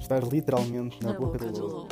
Estás 0.00 0.26
literalmente 0.28 0.98
na, 1.04 1.12
boca, 1.12 1.38
do 1.38 1.66
lobo. 1.66 1.88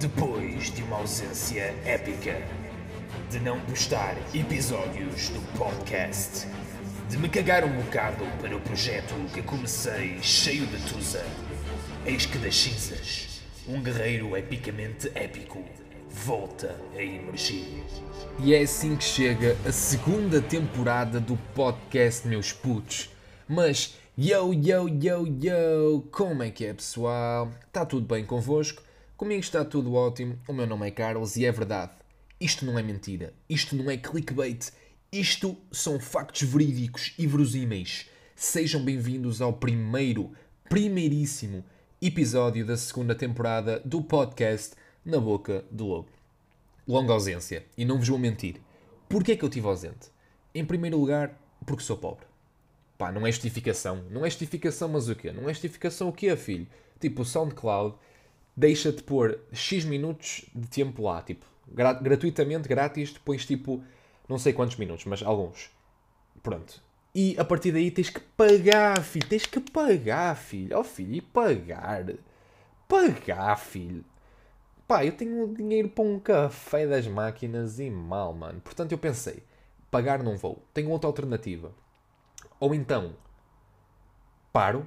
Depois 0.00 0.72
de 0.72 0.82
uma 0.82 0.96
ausência 0.96 1.74
épica, 1.84 2.42
de 3.30 3.38
não 3.38 3.60
postar 3.60 4.16
episódios 4.34 5.28
do 5.28 5.58
podcast, 5.58 6.48
de 7.08 7.18
me 7.18 7.28
cagar 7.28 7.64
um 7.64 7.76
bocado 7.82 8.24
para 8.40 8.56
o 8.56 8.60
projeto 8.62 9.14
que 9.32 9.42
comecei 9.42 10.18
cheio 10.22 10.66
de 10.66 10.78
tusa, 10.90 11.24
eis 12.06 12.24
que 12.24 12.38
das 12.38 12.56
cinzas, 12.56 13.42
um 13.68 13.80
guerreiro 13.82 14.34
epicamente 14.36 15.12
épico 15.14 15.62
volta 16.08 16.74
a 16.96 17.02
emergir. 17.02 17.84
E 18.40 18.54
é 18.54 18.62
assim 18.62 18.96
que 18.96 19.04
chega 19.04 19.56
a 19.66 19.70
segunda 19.70 20.40
temporada 20.40 21.20
do 21.20 21.36
podcast 21.54 22.26
Meus 22.26 22.52
Putos. 22.52 23.11
Mas, 23.48 23.96
yo, 24.16 24.52
yo, 24.52 24.88
yo, 24.88 25.26
yo, 25.26 26.08
como 26.12 26.44
é 26.44 26.50
que 26.50 26.64
é 26.64 26.72
pessoal? 26.72 27.50
Está 27.66 27.84
tudo 27.84 28.06
bem 28.06 28.24
convosco? 28.24 28.82
Comigo 29.16 29.40
está 29.40 29.64
tudo 29.64 29.94
ótimo, 29.94 30.38
o 30.46 30.52
meu 30.52 30.66
nome 30.66 30.86
é 30.86 30.90
Carlos 30.92 31.36
e 31.36 31.44
é 31.44 31.50
verdade. 31.50 31.90
Isto 32.40 32.64
não 32.64 32.78
é 32.78 32.82
mentira, 32.82 33.34
isto 33.48 33.74
não 33.74 33.90
é 33.90 33.96
clickbait, 33.96 34.70
isto 35.10 35.56
são 35.72 35.98
factos 35.98 36.42
verídicos 36.42 37.14
e 37.18 37.26
verosímeis. 37.26 38.08
Sejam 38.36 38.84
bem-vindos 38.84 39.42
ao 39.42 39.52
primeiro, 39.52 40.32
primeiríssimo 40.68 41.64
episódio 42.00 42.64
da 42.64 42.76
segunda 42.76 43.14
temporada 43.14 43.80
do 43.84 44.02
podcast 44.02 44.74
Na 45.04 45.18
Boca 45.18 45.64
do 45.70 45.86
Lobo. 45.86 46.08
Longa 46.86 47.12
ausência, 47.12 47.66
e 47.76 47.84
não 47.84 47.98
vos 47.98 48.08
vou 48.08 48.18
mentir. 48.18 48.60
Porquê 49.08 49.32
é 49.32 49.36
que 49.36 49.44
eu 49.44 49.48
estive 49.48 49.66
ausente? 49.66 50.10
Em 50.54 50.64
primeiro 50.64 50.96
lugar, 50.96 51.36
porque 51.66 51.82
sou 51.82 51.96
pobre. 51.96 52.31
Pá, 53.02 53.10
não 53.10 53.26
é 53.26 53.32
justificação. 53.32 54.04
Não 54.10 54.24
é 54.24 54.30
justificação, 54.30 54.88
mas 54.88 55.08
o 55.08 55.16
quê? 55.16 55.32
Não 55.32 55.50
é 55.50 55.52
justificação 55.52 56.08
o 56.08 56.12
quê, 56.12 56.36
filho? 56.36 56.68
Tipo, 57.00 57.22
o 57.22 57.24
SoundCloud 57.24 57.96
deixa-te 58.56 59.02
pôr 59.02 59.40
X 59.52 59.84
minutos 59.84 60.44
de 60.54 60.68
tempo 60.68 61.02
lá, 61.02 61.20
tipo, 61.20 61.44
gra 61.66 61.94
gratuitamente, 61.94 62.68
grátis, 62.68 63.12
depois 63.12 63.44
tipo, 63.44 63.82
não 64.28 64.38
sei 64.38 64.52
quantos 64.52 64.76
minutos, 64.76 65.04
mas 65.06 65.20
alguns. 65.20 65.68
Pronto. 66.44 66.80
E 67.12 67.34
a 67.40 67.44
partir 67.44 67.72
daí 67.72 67.90
tens 67.90 68.08
que 68.08 68.20
pagar, 68.20 69.02
filho. 69.02 69.26
Tens 69.26 69.46
que 69.46 69.58
pagar, 69.58 70.36
filho. 70.36 70.78
Oh, 70.78 70.84
filho, 70.84 71.14
e 71.16 71.20
pagar? 71.20 72.06
Pagar, 72.86 73.56
filho. 73.58 74.04
Pá, 74.86 75.04
eu 75.04 75.10
tenho 75.10 75.52
dinheiro 75.52 75.88
para 75.88 76.04
um 76.04 76.20
café 76.20 76.86
das 76.86 77.08
máquinas 77.08 77.80
e 77.80 77.90
mal, 77.90 78.32
mano. 78.32 78.60
Portanto, 78.60 78.92
eu 78.92 78.98
pensei, 78.98 79.42
pagar 79.90 80.22
não 80.22 80.36
vou. 80.36 80.62
Tenho 80.72 80.90
outra 80.90 81.08
alternativa. 81.08 81.81
Ou 82.62 82.72
então, 82.76 83.16
paro, 84.52 84.86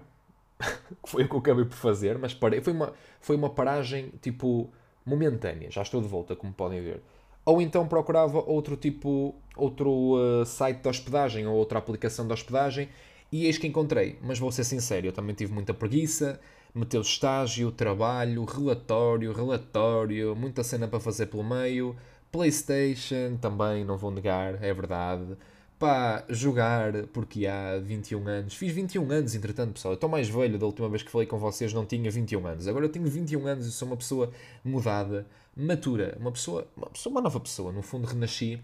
foi 1.05 1.25
o 1.25 1.27
que 1.27 1.35
eu 1.35 1.39
acabei 1.39 1.65
por 1.65 1.75
fazer, 1.75 2.17
mas 2.17 2.33
parei. 2.33 2.61
Foi 2.61 2.71
uma, 2.71 2.93
foi 3.19 3.35
uma 3.35 3.49
paragem, 3.49 4.13
tipo, 4.21 4.69
momentânea. 5.05 5.69
Já 5.69 5.81
estou 5.81 6.01
de 6.01 6.07
volta, 6.07 6.37
como 6.37 6.53
podem 6.53 6.81
ver. 6.81 7.03
Ou 7.43 7.61
então 7.61 7.85
procurava 7.85 8.39
outro 8.39 8.77
tipo, 8.77 9.35
outro 9.57 9.91
uh, 9.91 10.45
site 10.45 10.83
de 10.83 10.87
hospedagem 10.87 11.47
ou 11.47 11.53
outra 11.53 11.77
aplicação 11.77 12.25
de 12.25 12.31
hospedagem 12.31 12.87
e 13.29 13.45
eis 13.45 13.57
que 13.57 13.67
encontrei. 13.67 14.19
Mas 14.21 14.39
vou 14.39 14.53
ser 14.53 14.63
sincero, 14.63 15.07
eu 15.07 15.11
também 15.11 15.35
tive 15.35 15.53
muita 15.53 15.73
preguiça, 15.73 16.39
meteu 16.73 17.01
estágio, 17.01 17.73
trabalho, 17.73 18.45
relatório, 18.45 19.33
relatório, 19.33 20.33
muita 20.33 20.63
cena 20.63 20.87
para 20.87 21.01
fazer 21.01 21.25
pelo 21.25 21.43
meio, 21.43 21.93
Playstation, 22.31 23.35
também, 23.41 23.83
não 23.83 23.97
vou 23.97 24.11
negar, 24.11 24.63
é 24.63 24.73
verdade. 24.73 25.37
Pá, 25.77 26.23
jogar, 26.29 26.93
porque 27.07 27.45
há 27.45 27.77
21 27.79 28.27
anos. 28.27 28.55
Fiz 28.55 28.71
21 28.71 29.11
anos, 29.11 29.35
entretanto, 29.35 29.73
pessoal. 29.73 29.93
Eu 29.93 29.95
estou 29.95 30.09
mais 30.09 30.29
velho 30.29 30.57
da 30.57 30.65
última 30.65 30.87
vez 30.87 31.03
que 31.03 31.11
falei 31.11 31.27
com 31.27 31.37
vocês, 31.37 31.73
não 31.73 31.85
tinha 31.85 32.09
21 32.09 32.47
anos. 32.47 32.67
Agora 32.67 32.85
eu 32.85 32.89
tenho 32.89 33.05
21 33.07 33.45
anos 33.45 33.67
e 33.67 33.71
sou 33.71 33.87
uma 33.87 33.97
pessoa 33.97 34.31
mudada, 34.63 35.27
matura. 35.55 36.15
Uma 36.17 36.31
pessoa, 36.31 36.65
uma 36.77 36.89
pessoa, 36.89 37.11
uma 37.11 37.21
nova 37.21 37.39
pessoa. 37.41 37.73
No 37.73 37.81
fundo, 37.81 38.07
renasci. 38.07 38.61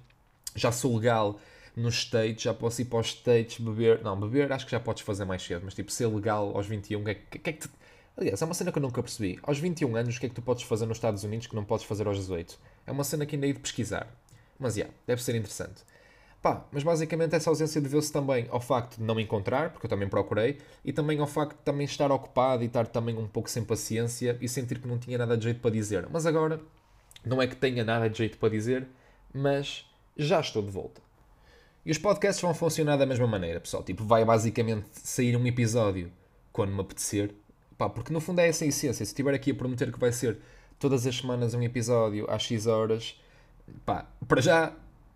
Já 0.56 0.72
sou 0.72 0.96
legal 0.96 1.38
nos 1.76 1.96
States, 1.96 2.44
já 2.44 2.54
posso 2.54 2.82
ir 2.82 2.86
para 2.86 3.00
os 3.00 3.08
States 3.08 3.60
beber. 3.60 4.02
Não, 4.04 4.18
beber 4.18 4.52
acho 4.52 4.66
que 4.66 4.72
já 4.72 4.80
podes 4.80 5.04
fazer 5.04 5.26
mais 5.26 5.42
cedo, 5.42 5.64
mas 5.66 5.74
tipo, 5.74 5.92
ser 5.92 6.08
legal 6.08 6.56
aos 6.56 6.66
21, 6.68 7.02
o 7.02 7.04
que 7.04 7.12
é 7.12 7.16
que, 7.16 7.40
que, 7.40 7.50
é 7.50 7.54
que 7.54 7.68
te... 7.68 7.70
Aliás, 8.18 8.42
é 8.42 8.46
uma 8.46 8.54
cena 8.54 8.72
que 8.72 8.78
eu 8.78 8.82
nunca 8.82 9.02
percebi. 9.02 9.40
Aos 9.44 9.58
21 9.58 9.96
anos, 9.96 10.18
o 10.18 10.20
que 10.20 10.26
é 10.26 10.30
que 10.30 10.36
tu 10.36 10.42
podes 10.42 10.64
fazer 10.64 10.86
nos 10.86 10.98
Estados 10.98 11.24
Unidos 11.24 11.48
que 11.48 11.56
não 11.56 11.64
podes 11.64 11.86
fazer 11.86 12.08
aos 12.08 12.18
18? 12.18 12.60
É 12.86 12.92
uma 12.92 13.04
cena 13.04 13.26
que 13.26 13.36
ainda 13.36 13.48
hei 13.48 13.54
de 13.54 13.60
pesquisar. 13.60 14.08
Mas, 14.60 14.76
já, 14.76 14.82
yeah, 14.82 14.98
deve 15.08 15.24
ser 15.24 15.36
interessante. 15.36 15.84
Pá, 16.42 16.66
mas 16.72 16.82
basicamente 16.82 17.36
essa 17.36 17.52
ausência 17.52 17.80
deveu-se 17.80 18.12
também 18.12 18.48
ao 18.50 18.60
facto 18.60 18.98
de 18.98 19.04
não 19.04 19.14
me 19.14 19.22
encontrar, 19.22 19.70
porque 19.70 19.86
eu 19.86 19.90
também 19.90 20.10
procurei, 20.10 20.58
e 20.84 20.92
também 20.92 21.20
ao 21.20 21.28
facto 21.28 21.56
de 21.56 21.64
também 21.64 21.86
estar 21.86 22.12
ocupado 22.12 22.64
e 22.64 22.66
estar 22.66 22.88
também 22.88 23.16
um 23.16 23.28
pouco 23.28 23.48
sem 23.48 23.64
paciência 23.64 24.36
e 24.42 24.50
sentir 24.50 24.80
que 24.80 24.88
não 24.88 24.98
tinha 24.98 25.20
nada 25.20 25.38
de 25.38 25.44
jeito 25.44 25.60
para 25.60 25.70
dizer. 25.70 26.08
Mas 26.10 26.26
agora, 26.26 26.60
não 27.24 27.40
é 27.40 27.46
que 27.46 27.56
tenha 27.56 27.84
nada 27.84 28.10
de 28.10 28.18
jeito 28.18 28.40
para 28.40 28.50
dizer, 28.50 28.88
mas 29.32 29.86
já 30.18 30.40
estou 30.40 30.64
de 30.64 30.72
volta. 30.72 31.00
E 31.86 31.92
os 31.92 32.00
podcasts 32.00 32.42
vão 32.42 32.56
funcionar 32.56 32.98
da 32.98 33.06
mesma 33.06 33.28
maneira, 33.28 33.60
pessoal. 33.60 33.84
Tipo, 33.84 34.04
vai 34.04 34.26
basicamente 34.26 34.88
sair 34.94 35.36
um 35.36 35.46
episódio 35.46 36.12
quando 36.52 36.74
me 36.74 36.82
apetecer. 36.82 37.36
Pá, 37.78 37.88
porque 37.88 38.12
no 38.12 38.20
fundo 38.20 38.40
é 38.40 38.48
essa 38.48 38.66
a 38.66 38.68
essência. 38.68 39.06
Se 39.06 39.12
estiver 39.12 39.34
aqui 39.34 39.52
a 39.52 39.56
prometer 39.56 39.92
que 39.92 40.00
vai 40.00 40.12
ser 40.12 40.40
todas 40.80 41.06
as 41.06 41.16
semanas 41.18 41.54
um 41.54 41.62
episódio 41.62 42.26
às 42.30 42.44
X 42.44 42.66
horas, 42.66 43.20
pá, 43.86 44.08
para 44.28 44.42
já, 44.42 44.74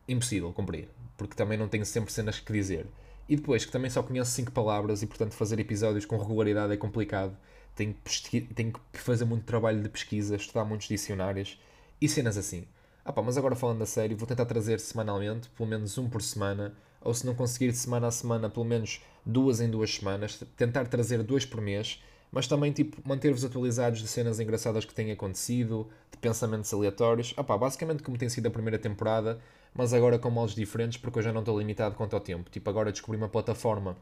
impossível 0.08 0.52
cumprir 0.54 0.88
porque 1.18 1.36
também 1.36 1.58
não 1.58 1.68
tenho 1.68 1.86
sempre 1.86 2.12
cenas 2.12 2.40
que 2.40 2.52
dizer. 2.52 2.88
E 3.28 3.36
depois, 3.36 3.66
que 3.66 3.72
também 3.72 3.90
só 3.90 4.04
conheço 4.04 4.32
5 4.32 4.52
palavras 4.52 5.02
e, 5.02 5.08
portanto, 5.08 5.34
fazer 5.34 5.60
episódios 5.60 6.06
com 6.06 6.18
regularidade 6.18 6.74
é 6.74 6.78
complicado. 6.78 7.36
Tenho 7.76 7.96
que, 8.04 8.42
tenho 8.42 8.74
que 8.94 9.00
fazer 9.00 9.26
muito 9.26 9.46
trabalho 9.46 9.82
de 9.82 9.90
pesquisa, 9.90 10.36
estudar 10.36 10.64
muitos 10.64 10.88
dicionários 10.88 11.60
e 12.00 12.08
cenas 12.08 12.38
assim. 12.38 12.68
Ah 13.04 13.14
pá, 13.14 13.22
mas 13.22 13.38
agora 13.38 13.56
falando 13.56 13.82
a 13.82 13.86
sério, 13.86 14.18
vou 14.18 14.28
tentar 14.28 14.46
trazer 14.46 14.80
semanalmente, 14.80 15.50
pelo 15.50 15.70
menos 15.70 15.98
um 15.98 16.10
por 16.10 16.22
semana, 16.22 16.74
ou 17.02 17.14
se 17.14 17.26
não 17.26 17.36
conseguir 17.36 17.72
de 17.72 17.78
semana 17.78 18.08
a 18.08 18.12
semana, 18.12 18.50
pelo 18.50 18.66
menos 18.66 19.02
duas 19.24 19.62
em 19.62 19.70
duas 19.70 19.94
semanas, 19.94 20.44
tentar 20.58 20.86
trazer 20.88 21.22
dois 21.22 21.46
por 21.46 21.62
mês, 21.62 22.02
mas 22.32 22.48
também 22.48 22.72
tipo 22.72 22.98
manter-vos 23.08 23.46
atualizados 23.46 24.02
de 24.02 24.08
cenas 24.08 24.40
engraçadas 24.40 24.86
que 24.86 24.94
têm 24.94 25.12
acontecido, 25.12 25.88
de 26.12 26.18
pensamentos 26.18 26.74
aleatórios. 26.74 27.34
Ah 27.38 27.44
pá, 27.44 27.58
basicamente 27.58 28.02
como 28.02 28.18
tem 28.18 28.28
sido 28.28 28.48
a 28.48 28.52
primeira 28.52 28.80
temporada, 28.80 29.40
mas 29.76 29.94
agora 29.94 30.18
com 30.18 30.30
moldes 30.30 30.56
diferentes, 30.56 30.98
porque 30.98 31.20
eu 31.20 31.24
já 31.24 31.34
não 31.34 31.42
estou 31.42 31.60
limitado 31.60 31.96
quanto 31.96 32.16
ao 32.16 32.22
tempo. 32.22 32.50
Tipo, 32.50 32.70
agora 32.70 32.92
descobri 32.92 33.18
uma 33.18 33.28
plataforma 33.28 33.98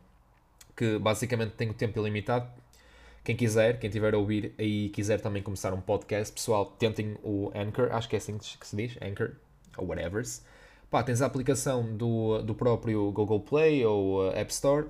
que 0.78 1.00
basicamente 1.00 1.54
tem 1.54 1.70
o 1.70 1.74
tempo 1.74 2.00
ilimitado. 2.00 2.48
Quem 3.24 3.36
quiser, 3.36 3.80
quem 3.80 3.90
tiver 3.90 4.14
a 4.14 4.18
ouvir 4.18 4.54
e 4.60 4.90
quiser 4.90 5.20
também 5.20 5.42
começar 5.42 5.74
um 5.74 5.82
podcast, 5.82 6.34
pessoal, 6.34 6.66
tentem 6.78 7.18
o 7.24 7.52
Anchor, 7.56 7.90
acho 7.92 8.08
que 8.08 8.16
é 8.16 8.20
assim 8.20 8.38
que 8.38 8.68
se 8.68 8.76
diz, 8.76 8.98
Anchor, 9.02 9.32
ou 9.78 9.88
whatever. 9.88 10.24
Pá, 10.92 11.02
tens 11.02 11.22
a 11.24 11.26
aplicação 11.26 11.96
do, 11.98 12.44
do 12.44 12.54
próprio 12.54 13.12
Google 13.12 13.40
Play 13.40 13.84
ou 13.84 14.28
uh, 14.28 14.32
App 14.36 14.52
Store 14.52 14.86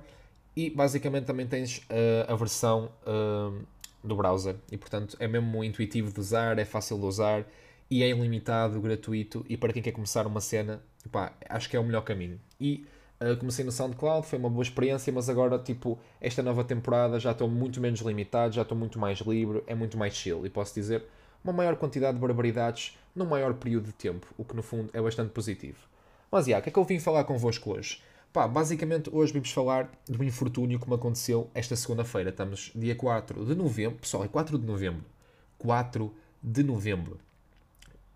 e 0.54 0.68
basicamente 0.68 1.24
também 1.24 1.46
tens 1.46 1.78
uh, 1.78 2.30
a 2.30 2.34
versão 2.34 2.90
uh, 3.06 3.58
do 4.02 4.14
browser 4.14 4.56
e 4.70 4.76
portanto 4.76 5.16
é 5.18 5.26
mesmo 5.26 5.64
intuitivo 5.64 6.12
de 6.12 6.20
usar, 6.20 6.58
é 6.58 6.64
fácil 6.66 6.98
de 6.98 7.06
usar 7.06 7.46
e 7.94 8.02
é 8.02 8.08
ilimitado, 8.08 8.80
gratuito 8.80 9.46
e 9.48 9.56
para 9.56 9.72
quem 9.72 9.80
quer 9.80 9.92
começar 9.92 10.26
uma 10.26 10.40
cena, 10.40 10.82
pá, 11.12 11.32
acho 11.48 11.70
que 11.70 11.76
é 11.76 11.78
o 11.78 11.84
melhor 11.84 12.00
caminho. 12.00 12.40
E 12.58 12.84
uh, 13.20 13.36
comecei 13.36 13.64
no 13.64 13.70
SoundCloud, 13.70 14.26
foi 14.26 14.36
uma 14.36 14.50
boa 14.50 14.64
experiência, 14.64 15.12
mas 15.12 15.28
agora, 15.28 15.60
tipo, 15.60 15.96
esta 16.20 16.42
nova 16.42 16.64
temporada 16.64 17.20
já 17.20 17.30
estou 17.30 17.48
muito 17.48 17.80
menos 17.80 18.00
limitado, 18.00 18.52
já 18.52 18.62
estou 18.62 18.76
muito 18.76 18.98
mais 18.98 19.20
livre, 19.20 19.62
é 19.68 19.76
muito 19.76 19.96
mais 19.96 20.12
chill 20.12 20.44
e 20.44 20.50
posso 20.50 20.74
dizer 20.74 21.04
uma 21.44 21.52
maior 21.52 21.76
quantidade 21.76 22.14
de 22.14 22.20
barbaridades 22.20 22.98
num 23.14 23.26
maior 23.26 23.54
período 23.54 23.84
de 23.84 23.92
tempo, 23.92 24.26
o 24.36 24.44
que 24.44 24.56
no 24.56 24.62
fundo 24.64 24.90
é 24.92 25.00
bastante 25.00 25.30
positivo. 25.30 25.78
Mas, 26.32 26.46
já, 26.46 26.58
o 26.58 26.62
que 26.62 26.70
é 26.70 26.72
que 26.72 26.78
eu 26.80 26.84
vim 26.84 26.98
falar 26.98 27.22
convosco 27.22 27.74
hoje? 27.74 28.02
Pá, 28.32 28.48
basicamente 28.48 29.08
hoje 29.12 29.32
vimos 29.32 29.52
falar 29.52 29.88
do 30.08 30.24
infortúnio 30.24 30.80
que 30.80 30.88
me 30.88 30.96
aconteceu 30.96 31.48
esta 31.54 31.76
segunda-feira. 31.76 32.30
Estamos 32.30 32.72
dia 32.74 32.96
4 32.96 33.44
de 33.44 33.54
novembro. 33.54 34.00
Pessoal, 34.00 34.24
é 34.24 34.28
4 34.28 34.58
de 34.58 34.66
novembro. 34.66 35.04
4 35.58 36.12
de 36.42 36.64
novembro. 36.64 37.20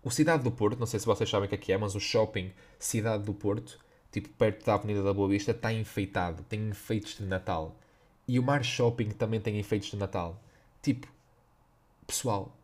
O 0.01 0.09
Cidade 0.09 0.43
do 0.43 0.51
Porto, 0.51 0.79
não 0.79 0.87
sei 0.87 0.99
se 0.99 1.05
vocês 1.05 1.29
sabem 1.29 1.45
o 1.45 1.49
que 1.49 1.55
é 1.55 1.57
que 1.57 1.73
é, 1.73 1.77
mas 1.77 1.93
o 1.93 1.99
shopping 1.99 2.53
Cidade 2.77 3.23
do 3.23 3.33
Porto, 3.33 3.77
tipo 4.11 4.29
perto 4.29 4.65
da 4.65 4.75
Avenida 4.75 5.03
da 5.03 5.13
Boa 5.13 5.27
Vista, 5.27 5.51
está 5.51 5.73
enfeitado, 5.73 6.43
tem 6.43 6.69
enfeites 6.69 7.17
de 7.17 7.25
Natal. 7.25 7.75
E 8.27 8.39
o 8.39 8.43
Mar 8.43 8.63
Shopping 8.63 9.09
também 9.09 9.41
tem 9.41 9.59
enfeites 9.59 9.91
de 9.91 9.97
Natal. 9.97 10.41
Tipo, 10.81 11.07
pessoal, 12.05 12.55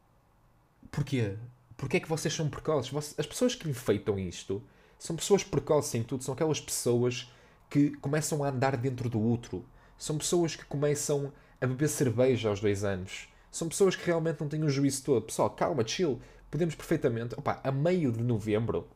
porquê? 0.91 1.35
Porquê 1.75 1.97
é 1.97 1.99
que 1.99 2.07
vocês 2.07 2.33
são 2.33 2.49
precoces? 2.49 3.15
As 3.17 3.25
pessoas 3.25 3.55
que 3.55 3.69
enfeitam 3.69 4.17
isto 4.17 4.63
são 4.97 5.15
pessoas 5.15 5.43
precoces 5.43 5.93
em 5.95 6.03
tudo, 6.03 6.23
são 6.23 6.33
aquelas 6.33 6.61
pessoas 6.61 7.29
que 7.69 7.91
começam 7.97 8.43
a 8.43 8.49
andar 8.49 8.77
dentro 8.77 9.09
do 9.09 9.19
outro. 9.19 9.65
São 9.97 10.17
pessoas 10.17 10.55
que 10.55 10.65
começam 10.65 11.33
a 11.59 11.67
beber 11.67 11.89
cerveja 11.89 12.49
aos 12.49 12.61
dois 12.61 12.83
anos. 12.83 13.27
São 13.51 13.67
pessoas 13.67 13.95
que 13.95 14.05
realmente 14.05 14.39
não 14.39 14.47
têm 14.47 14.63
o 14.63 14.69
juízo 14.69 15.03
todo. 15.03 15.25
Pessoal, 15.25 15.49
calma, 15.49 15.85
chill 15.85 16.21
podemos 16.51 16.75
perfeitamente, 16.75 17.35
opa, 17.37 17.59
a 17.63 17.71
meio 17.71 18.11
de 18.11 18.23
novembro 18.23 18.87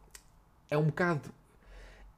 é 0.70 0.78
um 0.78 0.86
bocado. 0.86 1.30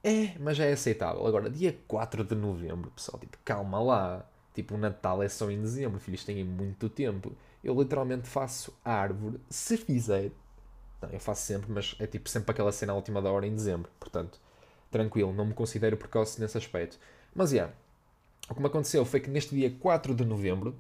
é, 0.03 0.35
mas 0.39 0.57
já 0.57 0.65
é 0.65 0.73
aceitável. 0.73 1.25
Agora, 1.27 1.49
dia 1.49 1.77
4 1.87 2.23
de 2.23 2.35
novembro, 2.35 2.91
pessoal, 2.91 3.19
tipo, 3.19 3.37
calma 3.45 3.81
lá. 3.81 4.25
Tipo, 4.53 4.75
o 4.75 4.77
Natal 4.77 5.23
é 5.23 5.29
só 5.29 5.49
em 5.51 5.61
dezembro, 5.61 5.99
filhos, 5.99 6.23
têm 6.25 6.43
muito 6.43 6.89
tempo. 6.89 7.33
Eu 7.63 7.79
literalmente 7.79 8.27
faço 8.27 8.73
a 8.83 8.93
árvore, 8.93 9.39
se 9.49 9.77
fizer. 9.77 10.31
Não, 11.01 11.09
eu 11.09 11.19
faço 11.19 11.43
sempre, 11.45 11.71
mas 11.71 11.95
é 11.99 12.07
tipo 12.07 12.29
sempre 12.29 12.51
aquela 12.51 12.71
cena 12.71 12.93
à 12.93 12.95
última 12.95 13.21
da 13.21 13.31
hora 13.31 13.47
em 13.47 13.55
dezembro. 13.55 13.89
Portanto, 13.99 14.39
tranquilo, 14.91 15.33
não 15.33 15.45
me 15.45 15.53
considero 15.53 15.97
precoce 15.97 16.39
nesse 16.41 16.57
aspecto. 16.57 16.99
Mas, 17.33 17.51
yeah, 17.53 17.73
o 18.49 18.55
que 18.55 18.59
me 18.61 18.67
aconteceu 18.67 19.05
foi 19.05 19.19
que 19.19 19.29
neste 19.29 19.55
dia 19.55 19.71
4 19.79 20.13
de 20.13 20.25
novembro, 20.25 20.75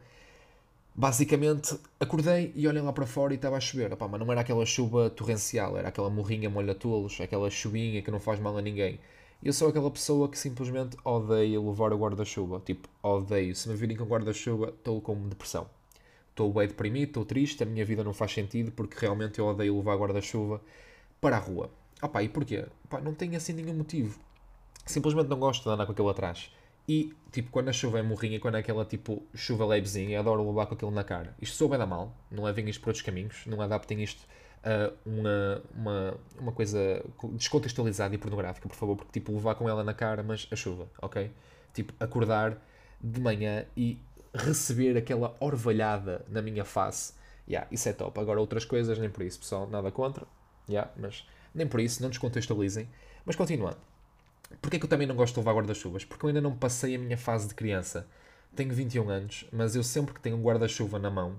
basicamente, 0.95 1.77
acordei 1.99 2.51
e 2.55 2.67
olhei 2.67 2.81
lá 2.81 2.93
para 2.93 3.05
fora 3.05 3.33
e 3.33 3.35
estava 3.35 3.57
a 3.57 3.59
chover. 3.59 3.93
Opa, 3.93 4.07
mas 4.07 4.19
não 4.19 4.31
era 4.31 4.41
aquela 4.41 4.65
chuva 4.65 5.09
torrencial, 5.09 5.77
era 5.77 5.89
aquela 5.89 6.09
morrinha 6.09 6.49
molha-tolos, 6.49 7.19
aquela 7.21 7.49
chuvinha 7.49 8.01
que 8.01 8.11
não 8.11 8.19
faz 8.19 8.39
mal 8.39 8.57
a 8.57 8.61
ninguém. 8.61 8.99
Eu 9.43 9.53
sou 9.53 9.69
aquela 9.69 9.89
pessoa 9.89 10.29
que 10.29 10.37
simplesmente 10.37 10.95
odeia 11.03 11.59
levar 11.59 11.91
o 11.93 11.97
guarda-chuva. 11.97 12.61
Tipo, 12.63 12.87
odeio. 13.01 13.55
Se 13.55 13.67
me 13.67 13.75
virem 13.75 13.97
com 13.97 14.05
guarda-chuva, 14.05 14.69
estou 14.69 15.01
com 15.01 15.27
depressão. 15.27 15.67
Estou 16.29 16.53
bem 16.53 16.67
deprimido, 16.67 17.07
estou 17.07 17.25
triste, 17.25 17.63
a 17.63 17.65
minha 17.65 17.83
vida 17.83 18.03
não 18.03 18.13
faz 18.13 18.31
sentido 18.33 18.71
porque 18.71 18.97
realmente 18.99 19.39
eu 19.39 19.47
odeio 19.47 19.75
levar 19.77 19.97
guarda-chuva 19.97 20.61
para 21.19 21.37
a 21.37 21.39
rua. 21.39 21.71
Opa, 22.01 22.21
e 22.21 22.29
porquê? 22.29 22.65
Opa, 22.85 23.01
não 23.01 23.13
tenho 23.15 23.35
assim 23.35 23.53
nenhum 23.53 23.73
motivo. 23.73 24.19
Simplesmente 24.85 25.27
não 25.27 25.39
gosto 25.39 25.63
de 25.63 25.69
andar 25.69 25.85
com 25.85 25.91
aquilo 25.91 26.09
atrás. 26.09 26.51
E, 26.87 27.13
tipo, 27.31 27.51
quando 27.51 27.69
a 27.69 27.73
chuva 27.73 27.99
é 27.99 28.01
morrinha, 28.01 28.39
quando 28.39 28.55
é 28.55 28.59
aquela, 28.59 28.83
tipo, 28.85 29.23
chuva 29.33 29.65
levezinha, 29.65 30.19
adoro 30.19 30.45
levar 30.47 30.65
com 30.65 30.73
aquilo 30.73 30.91
na 30.91 31.03
cara. 31.03 31.35
Isto 31.41 31.55
soube 31.55 31.77
da 31.77 31.85
mal, 31.85 32.15
não 32.29 32.43
levem 32.43 32.67
isto 32.69 32.81
por 32.81 32.89
outros 32.89 33.05
caminhos, 33.05 33.45
não 33.45 33.61
adaptem 33.61 34.01
isto 34.03 34.27
a 34.63 34.91
uma, 35.05 35.61
uma, 35.73 36.17
uma 36.39 36.51
coisa 36.51 37.03
descontextualizada 37.33 38.13
e 38.13 38.17
pornográfica, 38.17 38.67
por 38.67 38.75
favor, 38.75 38.95
porque, 38.95 39.11
tipo, 39.11 39.31
levar 39.31 39.55
com 39.55 39.69
ela 39.69 39.83
na 39.83 39.93
cara, 39.93 40.23
mas 40.23 40.47
a 40.51 40.55
chuva, 40.55 40.89
ok? 41.01 41.31
Tipo, 41.73 41.93
acordar 41.99 42.57
de 42.99 43.19
manhã 43.19 43.65
e 43.75 43.99
receber 44.33 44.97
aquela 44.97 45.35
orvalhada 45.39 46.25
na 46.27 46.41
minha 46.41 46.63
face, 46.65 47.13
yeah, 47.47 47.67
isso 47.71 47.87
é 47.89 47.93
top. 47.93 48.19
Agora, 48.19 48.39
outras 48.39 48.65
coisas, 48.65 48.97
nem 48.97 49.09
por 49.09 49.23
isso, 49.23 49.39
pessoal, 49.39 49.67
nada 49.67 49.91
contra, 49.91 50.25
yeah, 50.69 50.91
mas 50.97 51.27
nem 51.53 51.67
por 51.67 51.79
isso, 51.79 52.01
não 52.01 52.09
descontextualizem. 52.09 52.87
Mas 53.25 53.35
continuando. 53.35 53.77
Porquê 54.61 54.79
que 54.79 54.85
eu 54.85 54.89
também 54.89 55.07
não 55.07 55.15
gosto 55.15 55.35
de 55.35 55.39
levar 55.39 55.53
guarda-chuvas? 55.53 56.03
Porque 56.03 56.25
eu 56.25 56.29
ainda 56.29 56.41
não 56.41 56.55
passei 56.55 56.95
a 56.95 56.99
minha 56.99 57.17
fase 57.17 57.47
de 57.47 57.53
criança. 57.53 58.07
Tenho 58.55 58.73
21 58.73 59.09
anos, 59.09 59.45
mas 59.51 59.75
eu 59.75 59.83
sempre 59.83 60.13
que 60.13 60.19
tenho 60.19 60.35
um 60.35 60.41
guarda-chuva 60.41 60.99
na 60.99 61.09
mão, 61.09 61.35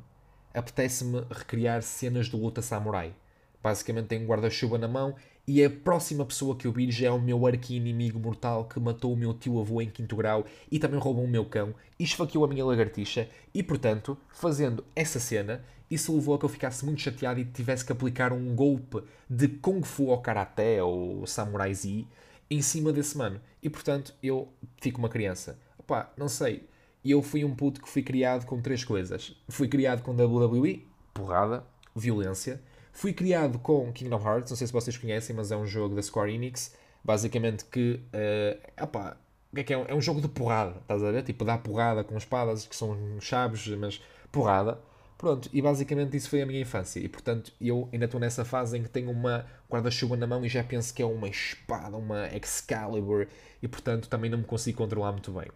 apetece-me 0.54 1.24
recriar 1.30 1.82
cenas 1.82 2.28
do 2.28 2.38
luta 2.38 2.62
samurai. 2.62 3.14
Basicamente 3.62 4.06
tenho 4.06 4.22
um 4.22 4.26
guarda-chuva 4.26 4.78
na 4.78 4.88
mão 4.88 5.14
e 5.46 5.64
a 5.64 5.70
próxima 5.70 6.24
pessoa 6.24 6.56
que 6.56 6.66
eu 6.66 6.72
vir 6.72 6.90
já 6.90 7.08
é 7.08 7.10
o 7.10 7.20
meu 7.20 7.46
arqui-inimigo 7.46 8.18
mortal 8.18 8.64
que 8.64 8.80
matou 8.80 9.12
o 9.12 9.16
meu 9.16 9.34
tio-avô 9.34 9.80
em 9.80 9.90
quinto 9.90 10.16
grau 10.16 10.44
e 10.70 10.78
também 10.78 10.98
roubou 10.98 11.24
o 11.24 11.28
meu 11.28 11.44
cão 11.44 11.74
e 11.98 12.04
esfaqueou 12.04 12.44
a 12.44 12.48
minha 12.48 12.64
lagartixa 12.64 13.28
e, 13.52 13.62
portanto, 13.62 14.16
fazendo 14.28 14.84
essa 14.96 15.20
cena, 15.20 15.64
isso 15.90 16.14
levou 16.14 16.34
a 16.34 16.38
que 16.38 16.44
eu 16.44 16.48
ficasse 16.48 16.84
muito 16.84 17.00
chateado 17.00 17.38
e 17.38 17.44
tivesse 17.44 17.84
que 17.84 17.92
aplicar 17.92 18.32
um 18.32 18.54
golpe 18.54 19.02
de 19.28 19.48
Kung 19.48 19.82
Fu 19.82 20.06
ou 20.06 20.18
Karaté 20.18 20.82
ou 20.82 21.26
Samurai 21.26 21.74
Z 21.74 22.04
em 22.52 22.62
cima 22.62 22.92
desse 22.92 23.16
mano. 23.16 23.40
E 23.62 23.70
portanto 23.70 24.14
eu 24.22 24.52
fico 24.80 24.98
uma 24.98 25.08
criança. 25.08 25.58
Opá, 25.78 26.12
não 26.16 26.28
sei. 26.28 26.68
Eu 27.04 27.22
fui 27.22 27.44
um 27.44 27.54
puto 27.54 27.80
que 27.80 27.88
fui 27.88 28.02
criado 28.02 28.46
com 28.46 28.60
três 28.60 28.84
coisas. 28.84 29.34
Fui 29.48 29.66
criado 29.66 30.02
com 30.02 30.12
WWE, 30.12 30.86
porrada, 31.12 31.64
violência. 31.94 32.62
Fui 32.92 33.12
criado 33.12 33.58
com 33.58 33.90
Kingdom 33.92 34.20
Hearts, 34.20 34.50
não 34.50 34.56
sei 34.56 34.66
se 34.66 34.72
vocês 34.72 34.96
conhecem, 34.96 35.34
mas 35.34 35.50
é 35.50 35.56
um 35.56 35.66
jogo 35.66 35.94
da 35.94 36.02
Square 36.02 36.32
Enix. 36.32 36.74
Basicamente 37.02 37.64
que. 37.64 38.00
Uh, 38.12 38.84
opá, 38.84 39.16
o 39.50 39.54
que 39.54 39.60
é 39.60 39.64
que 39.64 39.74
é? 39.74 39.86
É 39.88 39.94
um 39.94 40.00
jogo 40.00 40.20
de 40.20 40.28
porrada, 40.28 40.78
estás 40.80 41.02
a 41.02 41.10
ver? 41.10 41.22
Tipo, 41.22 41.44
dá 41.44 41.58
porrada 41.58 42.04
com 42.04 42.16
espadas 42.16 42.66
que 42.66 42.76
são 42.76 42.96
chaves, 43.20 43.66
mas 43.68 44.00
porrada. 44.30 44.78
Pronto, 45.22 45.48
e 45.52 45.62
basicamente 45.62 46.16
isso 46.16 46.28
foi 46.28 46.42
a 46.42 46.46
minha 46.46 46.60
infância. 46.60 46.98
E 46.98 47.08
portanto 47.08 47.52
eu 47.60 47.88
ainda 47.92 48.06
estou 48.06 48.18
nessa 48.18 48.44
fase 48.44 48.76
em 48.76 48.82
que 48.82 48.88
tenho 48.88 49.08
uma 49.08 49.46
guarda-chuva 49.70 50.16
na 50.16 50.26
mão 50.26 50.44
e 50.44 50.48
já 50.48 50.64
penso 50.64 50.92
que 50.92 51.00
é 51.00 51.06
uma 51.06 51.28
espada, 51.28 51.96
uma 51.96 52.26
Excalibur, 52.34 53.28
e 53.62 53.68
portanto 53.68 54.08
também 54.08 54.28
não 54.28 54.38
me 54.38 54.44
consigo 54.44 54.78
controlar 54.78 55.12
muito 55.12 55.30
bem. 55.30 55.46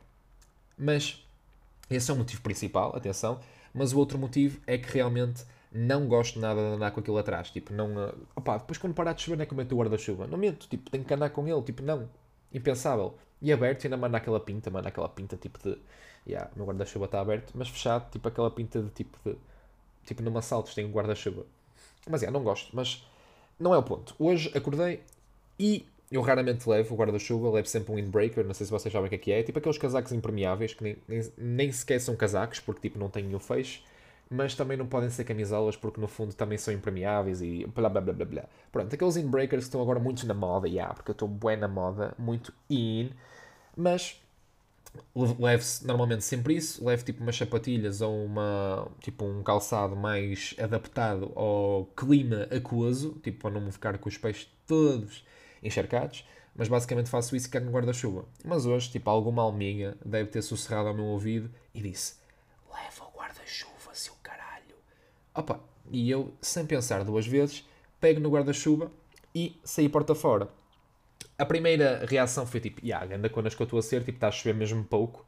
Mas 0.79 1.27
esse 1.91 2.09
é 2.09 2.15
o 2.15 2.17
motivo 2.17 2.43
principal, 2.43 2.95
atenção. 2.95 3.41
Mas 3.75 3.93
o 3.93 3.99
outro 3.99 4.17
motivo 4.17 4.61
é 4.69 4.79
que 4.79 4.89
realmente 4.95 5.45
não 5.73 6.07
gosto 6.07 6.39
nada 6.39 6.61
de 6.61 6.77
andar 6.77 6.93
com 6.93 7.01
aquilo 7.01 7.19
atrás. 7.19 7.51
Tipo, 7.51 7.73
não. 7.73 7.93
Uh, 7.97 8.15
opá, 8.37 8.59
depois 8.59 8.79
quando 8.79 8.95
parar 8.95 9.15
de 9.15 9.23
chover, 9.23 9.37
não 9.37 9.43
é 9.43 9.47
que 9.47 9.53
eu 9.53 9.57
meto 9.57 9.73
o 9.75 9.79
guarda-chuva. 9.79 10.29
Não 10.29 10.39
meto, 10.39 10.69
tipo, 10.69 10.89
tenho 10.91 11.05
que 11.05 11.13
andar 11.13 11.31
com 11.31 11.47
ele. 11.49 11.63
Tipo, 11.63 11.83
não. 11.83 12.09
Impensável. 12.53 13.19
E 13.43 13.53
aberto, 13.53 13.85
ainda 13.85 13.97
manda 13.97 14.17
aquela 14.17 14.39
pinta, 14.39 14.71
manda 14.71 14.89
aquela 14.89 15.09
pinta 15.09 15.37
tipo 15.37 15.59
de. 15.59 15.77
Yeah, 16.25 16.51
meu 16.55 16.67
guarda-chuva 16.67 17.07
está 17.07 17.21
aberto, 17.21 17.53
mas 17.57 17.69
fechado, 17.69 18.09
tipo 18.13 18.29
aquela 18.29 18.51
pinta 18.51 18.81
de 18.81 18.91
tipo 18.91 19.19
de 19.25 19.37
Tipo, 20.07 20.23
numa 20.23 20.41
saltos 20.41 20.75
tem 20.75 20.87
um 20.87 20.91
guarda-chuva. 20.91 21.45
Mas 22.09 22.23
é, 22.23 22.31
não 22.31 22.43
gosto. 22.43 22.75
Mas 22.75 23.05
não 23.59 23.75
é 23.75 23.79
o 23.79 23.83
ponto. 23.83 24.15
Hoje 24.19 24.51
acordei 24.55 25.03
e 25.59 25.87
eu 26.11 26.23
raramente 26.23 26.69
levo 26.69 26.95
o 26.95 26.99
guarda-chuva, 26.99 27.51
levo 27.51 27.69
sempre 27.69 27.93
um 27.93 27.97
windbreaker, 27.97 28.45
não 28.45 28.55
sei 28.55 28.67
se 28.67 28.73
vocês 28.73 28.93
sabem 28.93 29.07
o 29.07 29.11
que 29.11 29.17
é 29.17 29.19
que 29.19 29.33
é. 29.33 29.43
Tipo 29.43 29.59
aqueles 29.59 29.79
casacos 29.79 30.13
impermeáveis 30.13 30.73
que 30.75 30.85
nem, 30.85 30.97
nem, 31.09 31.33
nem 31.37 31.73
sequer 31.73 32.01
são 32.01 32.17
casacos 32.17 32.61
porque 32.61 32.89
tipo 32.89 32.99
não 32.99 33.09
têm 33.11 33.25
nenhum 33.25 33.41
feixe. 33.41 33.83
Mas 34.29 34.57
também 34.57 34.77
não 34.77 34.87
podem 34.87 35.09
ser 35.09 35.25
camisolas 35.25 35.77
porque 35.77 36.01
no 36.01 36.09
fundo 36.09 36.35
também 36.35 36.59
são 36.59 36.75
impermeáveis 36.75 37.41
e 37.43 37.65
blá 37.67 37.89
blá 37.89 38.01
blá 38.01 38.13
blá 38.13 38.25
blá. 38.27 38.45
Pronto, 38.73 38.93
aqueles 38.93 39.15
windbreakers 39.15 39.65
que 39.65 39.69
estão 39.69 39.81
agora 39.81 40.01
muito 40.01 40.27
na 40.27 40.35
moda, 40.35 40.69
yeah, 40.69 40.93
porque 40.93 41.11
eu 41.11 41.13
estou 41.13 41.29
bem 41.29 41.57
na 41.57 41.69
moda, 41.69 42.13
muito 42.19 42.53
in. 42.69 43.11
Mas 43.77 44.21
leve-se 45.15 45.87
normalmente 45.87 46.25
sempre 46.25 46.57
isso, 46.57 46.85
leve 46.85 47.05
tipo 47.05 47.23
umas 47.23 47.37
sapatilhas 47.37 48.01
ou 48.01 48.25
uma, 48.25 48.89
tipo 49.01 49.25
um 49.25 49.43
calçado 49.43 49.97
mais 49.97 50.55
adaptado 50.59 51.33
ao 51.35 51.87
clima 51.97 52.49
aquoso, 52.55 53.19
tipo 53.23 53.43
para 53.43 53.61
não 53.61 53.71
ficar 53.73 53.99
com 53.99 54.09
os 54.09 54.17
pés 54.17 54.49
todos 54.67 55.25
encharcados, 55.63 56.25
mas 56.55 56.69
basicamente 56.69 57.11
faço 57.11 57.37
isso 57.37 57.51
que 57.51 57.57
é 57.57 57.61
no 57.61 57.71
guarda-chuva. 57.71 58.25
Mas 58.45 58.67
hoje, 58.67 58.91
tipo, 58.91 59.11
alguma 59.11 59.43
alminha 59.43 59.97
deve 60.05 60.31
ter 60.31 60.43
sussurrado 60.43 60.89
ao 60.89 60.95
meu 60.95 61.05
ouvido 61.05 61.51
e 61.75 61.81
disse: 61.81 62.15
Leva 62.73 63.05
o 63.05 63.19
guarda-chuva, 63.19 63.95
seu 63.95 64.15
caralho. 64.23 64.75
Opa, 65.35 65.61
e 65.91 66.11
eu, 66.11 66.33
sem 66.41 66.65
pensar 66.65 67.05
duas 67.05 67.27
vezes, 67.27 67.65
pego 68.01 68.21
no 68.21 68.31
guarda-chuva 68.31 68.91
e 69.35 69.61
saí 69.65 69.89
porta 69.89 70.15
fora 70.15 70.49
a 71.39 71.45
primeira 71.45 72.05
reação 72.07 72.47
foi 72.47 72.61
tipo, 72.61 72.85
yeah, 72.85 73.15
anda 73.15 73.29
connosco 73.29 73.59
que 73.59 73.63
eu 73.63 73.67
estou 73.67 73.79
a 73.79 73.83
ser, 73.83 74.03
tipo, 74.03 74.17
está 74.17 74.29
a 74.29 74.31
chover 74.31 74.55
mesmo 74.55 74.85
pouco 74.85 75.27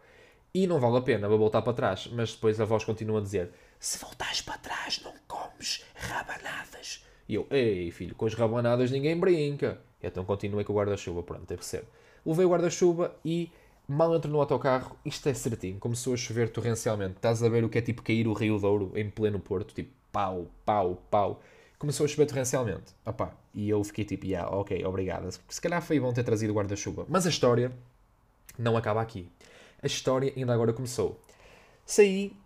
e 0.55 0.67
não 0.67 0.81
vale 0.81 0.97
a 0.97 1.03
pena, 1.03 1.29
vou 1.29 1.39
voltar 1.39 1.63
para 1.63 1.73
trás. 1.73 2.09
Mas 2.13 2.33
depois 2.33 2.61
a 2.61 2.65
voz 2.65 2.85
continua 2.85 3.19
a 3.19 3.23
dizer: 3.23 3.51
se 3.79 3.99
voltares 3.99 4.41
para 4.41 4.59
trás, 4.59 5.01
não 5.05 5.13
comes 5.27 5.85
rabanadas. 5.95 7.05
E 7.29 7.35
eu, 7.35 7.47
ei 7.51 7.91
filho, 7.91 8.15
com 8.15 8.27
as 8.27 8.35
rabanadas 8.35 8.91
ninguém 8.91 9.19
brinca. 9.19 9.81
Então 10.03 10.25
continuei 10.25 10.65
com 10.65 10.73
o 10.73 10.77
guarda-chuva, 10.77 11.23
pronto, 11.23 11.57
que 11.57 11.65
ser. 11.65 11.85
Levei 12.25 12.47
o 12.47 12.51
guarda-chuva 12.51 13.15
e 13.25 13.51
mal 13.87 14.15
entro 14.15 14.31
no 14.31 14.41
autocarro, 14.41 14.97
isto 15.05 15.29
é 15.29 15.35
certinho, 15.35 15.79
começou 15.79 16.15
a 16.15 16.17
chover 16.17 16.51
torrencialmente. 16.51 17.17
Estás 17.17 17.43
a 17.43 17.49
ver 17.49 17.65
o 17.65 17.69
que 17.69 17.79
é 17.79 17.83
tipo 17.83 18.03
cair 18.03 18.27
o 18.27 18.33
Rio 18.33 18.59
Douro 18.59 18.93
em 18.95 19.11
pleno 19.11 19.39
Porto, 19.39 19.75
tipo 19.75 19.93
pau, 20.11 20.47
pau, 20.65 21.03
pau 21.11 21.43
começou 21.79 22.05
a 22.05 22.09
chover 22.09 22.27
torrencialmente. 22.27 22.93
Opa, 23.07 23.33
e 23.59 23.69
eu 23.69 23.83
fiquei 23.83 24.05
tipo, 24.05 24.25
yeah, 24.25 24.49
ok, 24.49 24.85
obrigada. 24.85 25.29
Se 25.49 25.61
calhar 25.61 25.83
foi 25.83 25.99
bom 25.99 26.13
ter 26.13 26.23
trazido 26.23 26.55
guarda-chuva. 26.55 27.05
Mas 27.09 27.27
a 27.27 27.29
história 27.29 27.73
não 28.57 28.77
acaba 28.77 29.03
aqui. 29.03 29.29
A 29.83 29.87
história 29.89 30.33
ainda 30.37 30.55
agora 30.55 30.73
começou. 30.73 31.21
Saí 31.85 32.37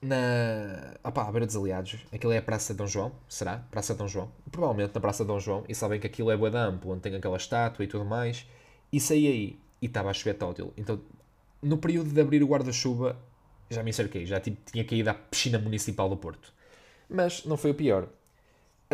na. 0.00 0.94
Opa, 1.02 1.22
à 1.22 1.32
beira 1.32 1.46
dos 1.46 1.56
aliados. 1.56 1.96
Aquilo 2.12 2.32
é 2.32 2.38
a 2.38 2.42
Praça 2.42 2.72
de 2.72 2.78
Dom 2.78 2.86
João, 2.86 3.10
será? 3.28 3.56
Praça 3.72 3.92
de 3.92 3.98
Dom 3.98 4.06
João. 4.06 4.30
Provavelmente 4.52 4.94
na 4.94 5.00
Praça 5.00 5.24
de 5.24 5.26
Dom 5.26 5.40
João. 5.40 5.64
E 5.68 5.74
sabem 5.74 5.98
que 5.98 6.06
aquilo 6.06 6.30
é 6.30 6.36
boa 6.36 6.56
amplo, 6.60 6.92
onde 6.92 7.00
tem 7.00 7.16
aquela 7.16 7.36
estátua 7.36 7.84
e 7.84 7.88
tudo 7.88 8.04
mais. 8.04 8.46
E 8.92 9.00
saí 9.00 9.26
aí. 9.26 9.58
E 9.82 9.86
estava 9.86 10.10
a 10.10 10.14
chover 10.14 10.34
tótil. 10.34 10.72
Então, 10.76 11.00
no 11.60 11.76
período 11.78 12.10
de 12.12 12.20
abrir 12.20 12.40
o 12.40 12.46
guarda-chuva, 12.46 13.18
já 13.68 13.82
me 13.82 13.90
encerquei. 13.90 14.26
Já 14.26 14.38
tipo, 14.38 14.58
tinha 14.70 14.84
caído 14.84 15.10
à 15.10 15.14
piscina 15.14 15.58
municipal 15.58 16.08
do 16.08 16.16
Porto. 16.16 16.52
Mas 17.08 17.44
não 17.44 17.56
foi 17.56 17.72
o 17.72 17.74
pior 17.74 18.08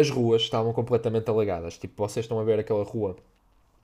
as 0.00 0.10
ruas 0.10 0.42
estavam 0.42 0.72
completamente 0.72 1.28
alagadas. 1.28 1.76
Tipo, 1.76 2.08
vocês 2.08 2.24
estão 2.24 2.40
a 2.40 2.44
ver 2.44 2.58
aquela 2.58 2.82
rua 2.82 3.16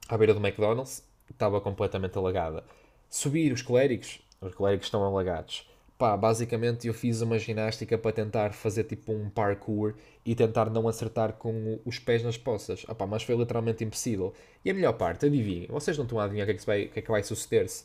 à 0.08 0.16
beira 0.16 0.32
do 0.32 0.44
McDonald's, 0.44 1.04
estava 1.30 1.61
completamente 1.61 2.16
alagada. 2.16 2.64
Subir 3.08 3.52
os 3.52 3.62
clérigos, 3.62 4.20
os 4.40 4.54
clérigos 4.54 4.87
estão 4.87 5.04
alagados. 5.04 5.68
Pá, 5.99 6.16
basicamente 6.16 6.87
eu 6.87 6.92
fiz 6.92 7.23
uma 7.23 7.38
ginástica 7.38 7.96
para 7.96 8.12
tentar 8.12 8.52
fazer 8.52 8.85
tipo 8.85 9.12
um 9.12 9.30
parkour 9.30 9.94
e 10.26 10.35
tentar 10.35 10.68
não 10.68 10.88
acertar 10.88 11.35
com 11.35 11.78
os 11.85 11.99
pés 11.99 12.23
nas 12.23 12.37
poças. 12.37 12.85
Ah, 12.88 12.94
pá, 12.94 13.06
mas 13.06 13.23
foi 13.23 13.35
literalmente 13.35 13.85
impossível. 13.85 14.35
E 14.64 14.70
a 14.70 14.75
melhor 14.75 14.92
parte, 14.94 15.26
adivinhem, 15.26 15.68
vocês 15.68 15.96
não 15.96 16.04
estão 16.04 16.18
a 16.18 16.25
adivinhar 16.25 16.44
o 16.44 16.49
que 16.49 16.56
é 16.56 16.58
que, 16.58 16.66
vai, 16.66 16.85
que, 16.87 16.99
é 16.99 17.02
que 17.02 17.11
vai 17.11 17.23
suceder-se 17.23 17.85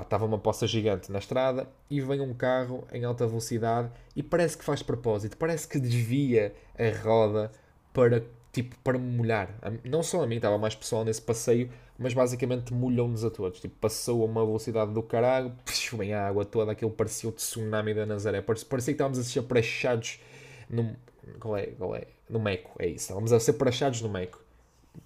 estava 0.00 0.24
uma 0.24 0.38
poça 0.38 0.66
gigante 0.66 1.12
na 1.12 1.18
estrada 1.18 1.68
e 1.90 2.00
vem 2.00 2.20
um 2.20 2.32
carro 2.32 2.84
em 2.92 3.04
alta 3.04 3.26
velocidade 3.26 3.90
e 4.16 4.22
parece 4.22 4.56
que 4.56 4.64
faz 4.64 4.82
propósito, 4.82 5.36
parece 5.36 5.68
que 5.68 5.78
desvia 5.78 6.54
a 6.78 7.02
roda 7.02 7.50
para 7.92 8.22
tipo, 8.52 8.76
para 8.84 8.98
me 8.98 9.16
molhar. 9.16 9.48
Não 9.84 10.02
só 10.02 10.22
a 10.22 10.26
mim, 10.26 10.36
estava 10.36 10.58
mais 10.58 10.74
pessoal 10.74 11.04
nesse 11.04 11.22
passeio, 11.22 11.70
mas 11.98 12.14
basicamente 12.14 12.72
molhou-nos 12.72 13.24
a 13.24 13.30
todos. 13.30 13.60
Tipo, 13.60 13.74
passou 13.80 14.22
a 14.22 14.26
uma 14.26 14.44
velocidade 14.44 14.92
do 14.92 15.02
caralho, 15.02 15.52
psh, 15.64 15.96
vem 15.96 16.12
a 16.12 16.28
água 16.28 16.44
toda, 16.44 16.72
aquilo 16.72 16.90
parecia 16.90 17.28
o 17.28 17.32
tsunami 17.32 17.94
da 17.94 18.04
Nazaré. 18.06 18.42
Parecia, 18.42 18.66
que 18.68 18.90
estávamos 18.92 19.18
a 19.18 19.24
ser 19.24 19.42
prachados 19.42 20.20
no... 20.68 20.94
Qual 21.40 21.56
é? 21.56 21.66
Qual 21.66 21.96
é? 21.96 22.06
No 22.28 22.38
Meco, 22.40 22.70
é 22.78 22.86
isso. 22.86 23.04
Estávamos 23.04 23.32
a 23.32 23.40
ser 23.40 23.54
prachados 23.54 24.02
no 24.02 24.08
Meco. 24.08 24.40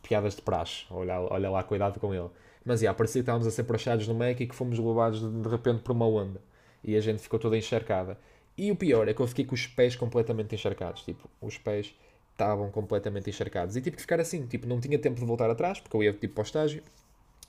Piadas 0.02 0.34
de 0.34 0.42
praxe, 0.42 0.84
olha, 0.90 1.20
olha 1.20 1.48
lá, 1.48 1.62
cuidado 1.62 2.00
com 2.00 2.12
ele. 2.12 2.28
Mas, 2.66 2.80
já, 2.80 2.92
parecia 2.92 3.20
que 3.20 3.22
estávamos 3.22 3.46
a 3.46 3.50
ser 3.52 3.62
prachados 3.62 4.08
no 4.08 4.14
Meco 4.14 4.42
e 4.42 4.46
que 4.46 4.54
fomos 4.54 4.76
levados 4.76 5.20
de, 5.20 5.42
de 5.42 5.48
repente 5.48 5.82
por 5.82 5.92
uma 5.92 6.06
onda. 6.06 6.40
E 6.82 6.96
a 6.96 7.00
gente 7.00 7.20
ficou 7.22 7.38
toda 7.38 7.56
encharcada. 7.56 8.18
E 8.58 8.72
o 8.72 8.76
pior 8.76 9.08
é 9.08 9.14
que 9.14 9.20
eu 9.20 9.26
fiquei 9.28 9.44
com 9.44 9.54
os 9.54 9.68
pés 9.68 9.94
completamente 9.94 10.52
encharcados. 10.54 11.02
Tipo, 11.02 11.30
os 11.40 11.56
pés 11.56 11.94
estavam 12.32 12.68
completamente 12.70 13.30
encharcados. 13.30 13.76
E 13.76 13.80
tive 13.80 13.94
que 13.96 14.02
ficar 14.02 14.18
assim, 14.18 14.46
tipo, 14.46 14.66
não 14.66 14.80
tinha 14.80 14.98
tempo 14.98 15.20
de 15.20 15.24
voltar 15.24 15.48
atrás, 15.48 15.78
porque 15.78 15.96
eu 15.96 16.02
ia 16.02 16.12
tipo 16.12 16.34
para 16.34 16.42
o 16.42 16.44
estágio, 16.44 16.82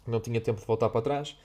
não 0.05 0.19
tinha 0.19 0.39
tempo 0.39 0.62
de 0.62 0.67
voltar 0.67 0.89
para 0.89 1.01
trás. 1.01 1.36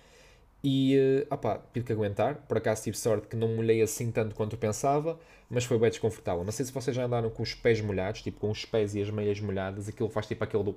E, 0.62 0.96
uh, 1.30 1.34
opá, 1.34 1.60
tive 1.72 1.86
que 1.86 1.92
aguentar. 1.92 2.36
Por 2.46 2.58
acaso 2.58 2.82
tive 2.82 2.96
sorte 2.96 3.26
que 3.26 3.36
não 3.36 3.48
molhei 3.48 3.82
assim 3.82 4.10
tanto 4.12 4.34
quanto 4.34 4.56
pensava, 4.56 5.18
mas 5.50 5.64
foi 5.64 5.78
bem 5.78 5.90
desconfortável. 5.90 6.44
Não 6.44 6.52
sei 6.52 6.66
se 6.66 6.72
vocês 6.72 6.94
já 6.94 7.04
andaram 7.04 7.30
com 7.30 7.42
os 7.42 7.54
pés 7.54 7.80
molhados, 7.80 8.22
tipo 8.22 8.38
com 8.38 8.50
os 8.50 8.64
pés 8.64 8.94
e 8.94 9.02
as 9.02 9.10
meias 9.10 9.40
molhadas, 9.40 9.88
aquilo 9.88 10.08
faz 10.08 10.26
tipo 10.26 10.44
aquele 10.44 10.62
do. 10.62 10.76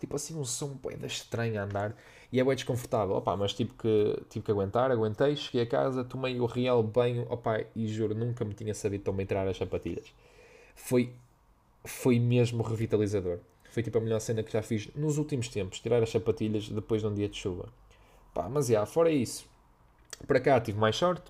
Tipo 0.00 0.16
assim, 0.16 0.36
um 0.36 0.44
som 0.44 0.78
bem 0.84 0.98
estranho 1.06 1.60
a 1.60 1.64
andar 1.64 1.96
e 2.32 2.40
é 2.40 2.44
bem 2.44 2.54
desconfortável. 2.54 3.14
Opa, 3.14 3.36
mas 3.36 3.52
tive 3.52 3.72
que, 3.74 4.22
tive 4.28 4.44
que 4.44 4.50
aguentar, 4.50 4.90
aguentei, 4.90 5.36
cheguei 5.36 5.62
a 5.62 5.66
casa, 5.66 6.02
tomei 6.02 6.40
o 6.40 6.46
real 6.46 6.82
banho, 6.82 7.26
opa, 7.30 7.64
e 7.76 7.86
juro, 7.86 8.14
nunca 8.14 8.44
me 8.44 8.54
tinha 8.54 8.74
sabido 8.74 9.04
tão 9.04 9.14
bem 9.14 9.26
tirar 9.26 9.46
as 9.46 9.56
sapatilhas 9.56 10.12
foi, 10.84 11.12
foi 11.84 12.18
mesmo 12.18 12.62
revitalizador. 12.62 13.38
Foi 13.70 13.82
tipo 13.82 13.98
a 13.98 14.00
melhor 14.00 14.20
cena 14.20 14.42
que 14.42 14.52
já 14.52 14.62
fiz 14.62 14.88
nos 14.94 15.18
últimos 15.18 15.48
tempos, 15.48 15.80
tirar 15.80 16.02
as 16.02 16.10
sapatilhas 16.10 16.68
depois 16.68 17.02
de 17.02 17.06
um 17.06 17.14
dia 17.14 17.28
de 17.28 17.36
chuva. 17.36 17.68
Pá, 18.34 18.48
mas 18.48 18.66
já, 18.66 18.84
fora 18.86 19.10
isso, 19.10 19.46
para 20.26 20.40
cá 20.40 20.60
tive 20.60 20.78
mais 20.78 20.96
sorte, 20.96 21.24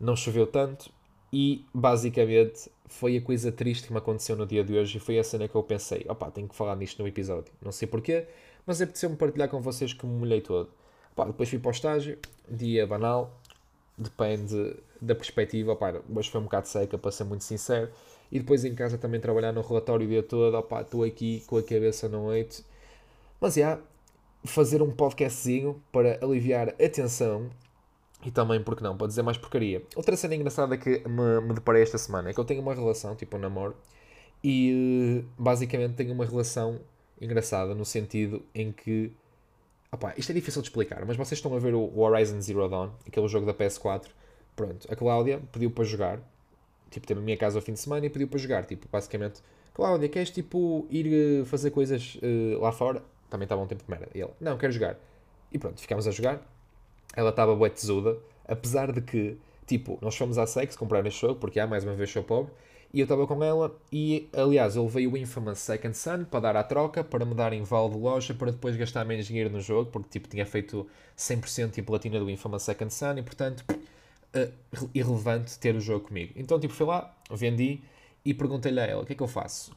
não 0.00 0.16
choveu 0.16 0.46
tanto 0.46 0.90
e 1.34 1.66
basicamente 1.74 2.70
foi 2.86 3.16
a 3.16 3.20
coisa 3.20 3.50
triste 3.50 3.88
que 3.88 3.92
me 3.92 3.98
aconteceu 3.98 4.36
no 4.36 4.46
dia 4.46 4.62
de 4.62 4.78
hoje 4.78 4.98
e 4.98 5.00
foi 5.00 5.18
a 5.18 5.24
cena 5.24 5.48
que 5.48 5.54
eu 5.56 5.64
pensei, 5.64 6.06
opá, 6.08 6.30
tenho 6.30 6.48
que 6.48 6.54
falar 6.54 6.76
nisto 6.76 7.02
no 7.02 7.08
episódio. 7.08 7.52
Não 7.60 7.72
sei 7.72 7.88
porquê, 7.88 8.28
mas 8.64 8.80
apeteceu-me 8.80 9.16
partilhar 9.16 9.48
com 9.48 9.60
vocês 9.60 9.92
que 9.92 10.06
me 10.06 10.12
molhei 10.16 10.40
todo. 10.40 10.70
Depois 11.26 11.48
fui 11.48 11.58
para 11.58 11.70
o 11.70 11.72
estágio, 11.72 12.16
dia 12.48 12.86
banal, 12.86 13.36
depende 13.98 14.76
da 15.00 15.12
perspectiva, 15.16 15.72
opá, 15.72 16.00
hoje 16.14 16.30
foi 16.30 16.40
um 16.40 16.44
bocado 16.44 16.68
seca, 16.68 16.96
para 16.96 17.10
ser 17.10 17.24
muito 17.24 17.42
sincero, 17.42 17.90
e 18.30 18.38
depois 18.38 18.64
em 18.64 18.74
casa 18.76 18.96
também 18.96 19.20
trabalhar 19.20 19.50
no 19.50 19.60
relatório 19.60 20.06
o 20.06 20.08
dia 20.08 20.22
todo, 20.22 20.56
opá, 20.56 20.82
estou 20.82 21.02
aqui 21.02 21.42
com 21.48 21.56
a 21.56 21.62
cabeça 21.64 22.08
no 22.08 22.26
noite. 22.26 22.64
Mas, 23.40 23.54
já, 23.54 23.80
fazer 24.44 24.80
um 24.82 24.90
podcastzinho 24.92 25.82
para 25.90 26.24
aliviar 26.24 26.68
a 26.68 26.88
tensão 26.88 27.50
e 28.24 28.30
também, 28.30 28.62
porque 28.62 28.82
não, 28.82 28.96
para 28.96 29.06
dizer 29.06 29.22
mais 29.22 29.36
porcaria. 29.36 29.82
Outra 29.94 30.16
cena 30.16 30.34
engraçada 30.34 30.76
que 30.76 31.06
me, 31.08 31.40
me 31.42 31.54
deparei 31.54 31.82
esta 31.82 31.98
semana 31.98 32.30
é 32.30 32.32
que 32.32 32.40
eu 32.40 32.44
tenho 32.44 32.62
uma 32.62 32.74
relação, 32.74 33.14
tipo 33.14 33.36
um 33.36 33.40
namoro, 33.40 33.76
e 34.42 35.24
basicamente 35.38 35.94
tenho 35.94 36.12
uma 36.12 36.24
relação 36.24 36.80
engraçada 37.20 37.74
no 37.74 37.84
sentido 37.84 38.42
em 38.54 38.72
que. 38.72 39.12
Opá, 39.92 40.14
isto 40.16 40.30
é 40.30 40.34
difícil 40.34 40.60
de 40.60 40.68
explicar, 40.68 41.04
mas 41.06 41.16
vocês 41.16 41.38
estão 41.38 41.54
a 41.54 41.58
ver 41.58 41.74
o 41.74 41.98
Horizon 41.98 42.40
Zero 42.40 42.68
Dawn, 42.68 42.90
aquele 43.06 43.28
jogo 43.28 43.46
da 43.46 43.54
PS4. 43.54 44.08
Pronto, 44.56 44.86
a 44.90 44.96
Cláudia 44.96 45.40
pediu 45.52 45.70
para 45.70 45.84
jogar 45.84 46.20
tipo, 46.94 47.06
teve 47.06 47.20
a 47.20 47.22
minha 47.22 47.36
casa 47.36 47.58
ao 47.58 47.62
fim 47.62 47.72
de 47.72 47.80
semana 47.80 48.06
e 48.06 48.10
pediu 48.10 48.28
para 48.28 48.38
jogar. 48.38 48.64
Tipo, 48.64 48.88
basicamente, 48.90 49.42
Cláudia, 49.72 50.08
queres 50.08 50.30
tipo 50.30 50.86
ir 50.90 51.42
uh, 51.42 51.44
fazer 51.44 51.70
coisas 51.70 52.16
uh, 52.16 52.60
lá 52.60 52.72
fora? 52.72 53.02
Também 53.28 53.44
estava 53.44 53.60
um 53.60 53.66
tempo 53.66 53.82
de 53.84 53.90
merda. 53.90 54.08
E 54.14 54.20
ele, 54.20 54.30
não, 54.40 54.56
quero 54.56 54.72
jogar. 54.72 54.96
E 55.52 55.58
pronto, 55.58 55.80
ficámos 55.80 56.06
a 56.06 56.10
jogar. 56.10 56.42
Ela 57.16 57.30
estava 57.30 57.54
bué 57.54 57.68
tesuda, 57.70 58.18
apesar 58.46 58.92
de 58.92 59.00
que, 59.00 59.36
tipo, 59.66 59.98
nós 60.00 60.16
fomos 60.16 60.38
à 60.38 60.46
Sex 60.46 60.76
comprar 60.76 61.04
este 61.06 61.20
jogo, 61.20 61.36
porque 61.36 61.60
há, 61.60 61.66
mais 61.66 61.84
uma 61.84 61.94
vez, 61.94 62.10
sou 62.10 62.22
pobre. 62.22 62.52
E 62.92 63.00
eu 63.00 63.04
estava 63.04 63.26
com 63.26 63.42
ela 63.42 63.76
e, 63.90 64.28
aliás, 64.32 64.76
ele 64.76 64.86
veio 64.86 65.12
o 65.12 65.16
Infamous 65.16 65.58
Second 65.58 65.96
Son 65.96 66.24
para 66.24 66.38
dar 66.38 66.56
a 66.56 66.62
troca, 66.62 67.02
para 67.02 67.24
me 67.24 67.34
dar 67.34 67.52
em 67.52 67.62
val 67.64 67.90
de 67.90 67.96
loja, 67.96 68.32
para 68.34 68.52
depois 68.52 68.76
gastar 68.76 69.04
menos 69.04 69.26
dinheiro 69.26 69.50
no 69.50 69.60
jogo, 69.60 69.90
porque, 69.90 70.08
tipo, 70.10 70.28
tinha 70.28 70.46
feito 70.46 70.86
100% 71.18 71.78
e 71.78 71.82
platina 71.82 72.20
do 72.20 72.30
Infamous 72.30 72.62
Second 72.62 72.94
Son 72.94 73.14
e, 73.18 73.22
portanto, 73.22 73.64
uh, 73.70 74.88
irrelevante 74.94 75.58
ter 75.58 75.74
o 75.74 75.80
jogo 75.80 76.06
comigo. 76.06 76.34
Então, 76.36 76.60
tipo, 76.60 76.72
fui 76.72 76.86
lá, 76.86 77.12
vendi 77.30 77.80
e 78.24 78.32
perguntei-lhe 78.32 78.78
a 78.78 78.86
ela: 78.86 79.02
o 79.02 79.06
que 79.06 79.12
é 79.12 79.16
que 79.16 79.22
eu 79.22 79.28
faço? 79.28 79.72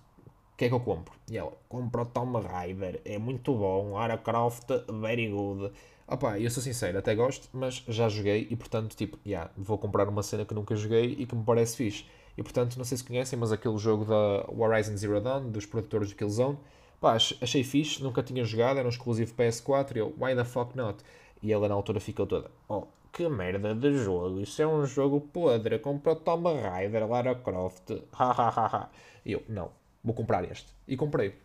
O 0.54 0.58
que 0.58 0.66
é 0.66 0.68
que 0.70 0.76
eu 0.76 0.80
compro? 0.80 1.14
E 1.28 1.38
ela: 1.38 1.54
compra 1.68 2.04
o 2.04 2.06
Tomb 2.06 2.40
Raider, 2.40 3.02
é 3.04 3.18
muito 3.18 3.52
bom, 3.54 3.94
Lara 3.94 4.18
Croft, 4.20 4.68
very 5.02 5.30
good. 5.30 5.72
Opá, 6.10 6.40
eu 6.40 6.50
sou 6.50 6.64
sincero, 6.64 6.98
até 6.98 7.14
gosto, 7.14 7.50
mas 7.52 7.84
já 7.86 8.08
joguei 8.08 8.48
e 8.50 8.56
portanto, 8.56 8.96
tipo, 8.96 9.20
yeah, 9.26 9.52
vou 9.58 9.78
comprar 9.78 10.08
uma 10.08 10.24
cena 10.24 10.46
que 10.46 10.54
nunca 10.54 10.74
joguei 10.74 11.18
e 11.20 11.26
que 11.26 11.36
me 11.36 11.44
parece 11.44 11.76
fixe. 11.76 12.06
E 12.38 12.42
portanto, 12.42 12.78
não 12.78 12.86
sei 12.86 12.98
se 12.98 13.04
conhecem, 13.04 13.38
mas 13.38 13.52
aquele 13.52 13.78
jogo 13.78 14.06
da 14.06 14.46
Horizon 14.48 14.96
Zero 14.96 15.20
Dawn, 15.20 15.50
dos 15.50 15.66
produtores 15.66 16.08
de 16.08 16.16
Killzone, 16.16 16.58
pá, 17.02 17.16
achei 17.16 17.62
fixe, 17.62 18.02
nunca 18.02 18.24
tinha 18.24 18.46
jogado, 18.46 18.78
era 18.78 18.88
um 18.88 18.90
exclusivo 18.90 19.34
PS4 19.36 19.98
e 19.98 20.00
eu, 20.00 20.16
why 20.18 20.34
the 20.34 20.46
fuck 20.46 20.78
not? 20.78 21.04
E 21.44 21.52
ela 21.52 21.68
na 21.68 21.76
altura 21.76 22.00
ficou 22.00 22.26
toda, 22.26 22.50
oh, 22.70 22.88
que 23.12 23.28
merda 23.28 23.76
de 23.76 23.98
jogo, 23.98 24.40
isso 24.40 24.62
é 24.62 24.68
um 24.68 24.86
jogo 24.86 25.20
podre, 25.20 25.78
compra 25.80 26.14
o 26.14 26.16
Tomb 26.16 26.54
Raider, 26.62 27.06
Lara 27.06 27.36
Croft, 27.36 27.92
hahaha. 28.14 28.90
E 29.26 29.34
eu, 29.34 29.44
não, 29.50 29.72
vou 30.02 30.14
comprar 30.14 30.50
este. 30.50 30.68
E 30.88 30.96
comprei. 30.96 31.36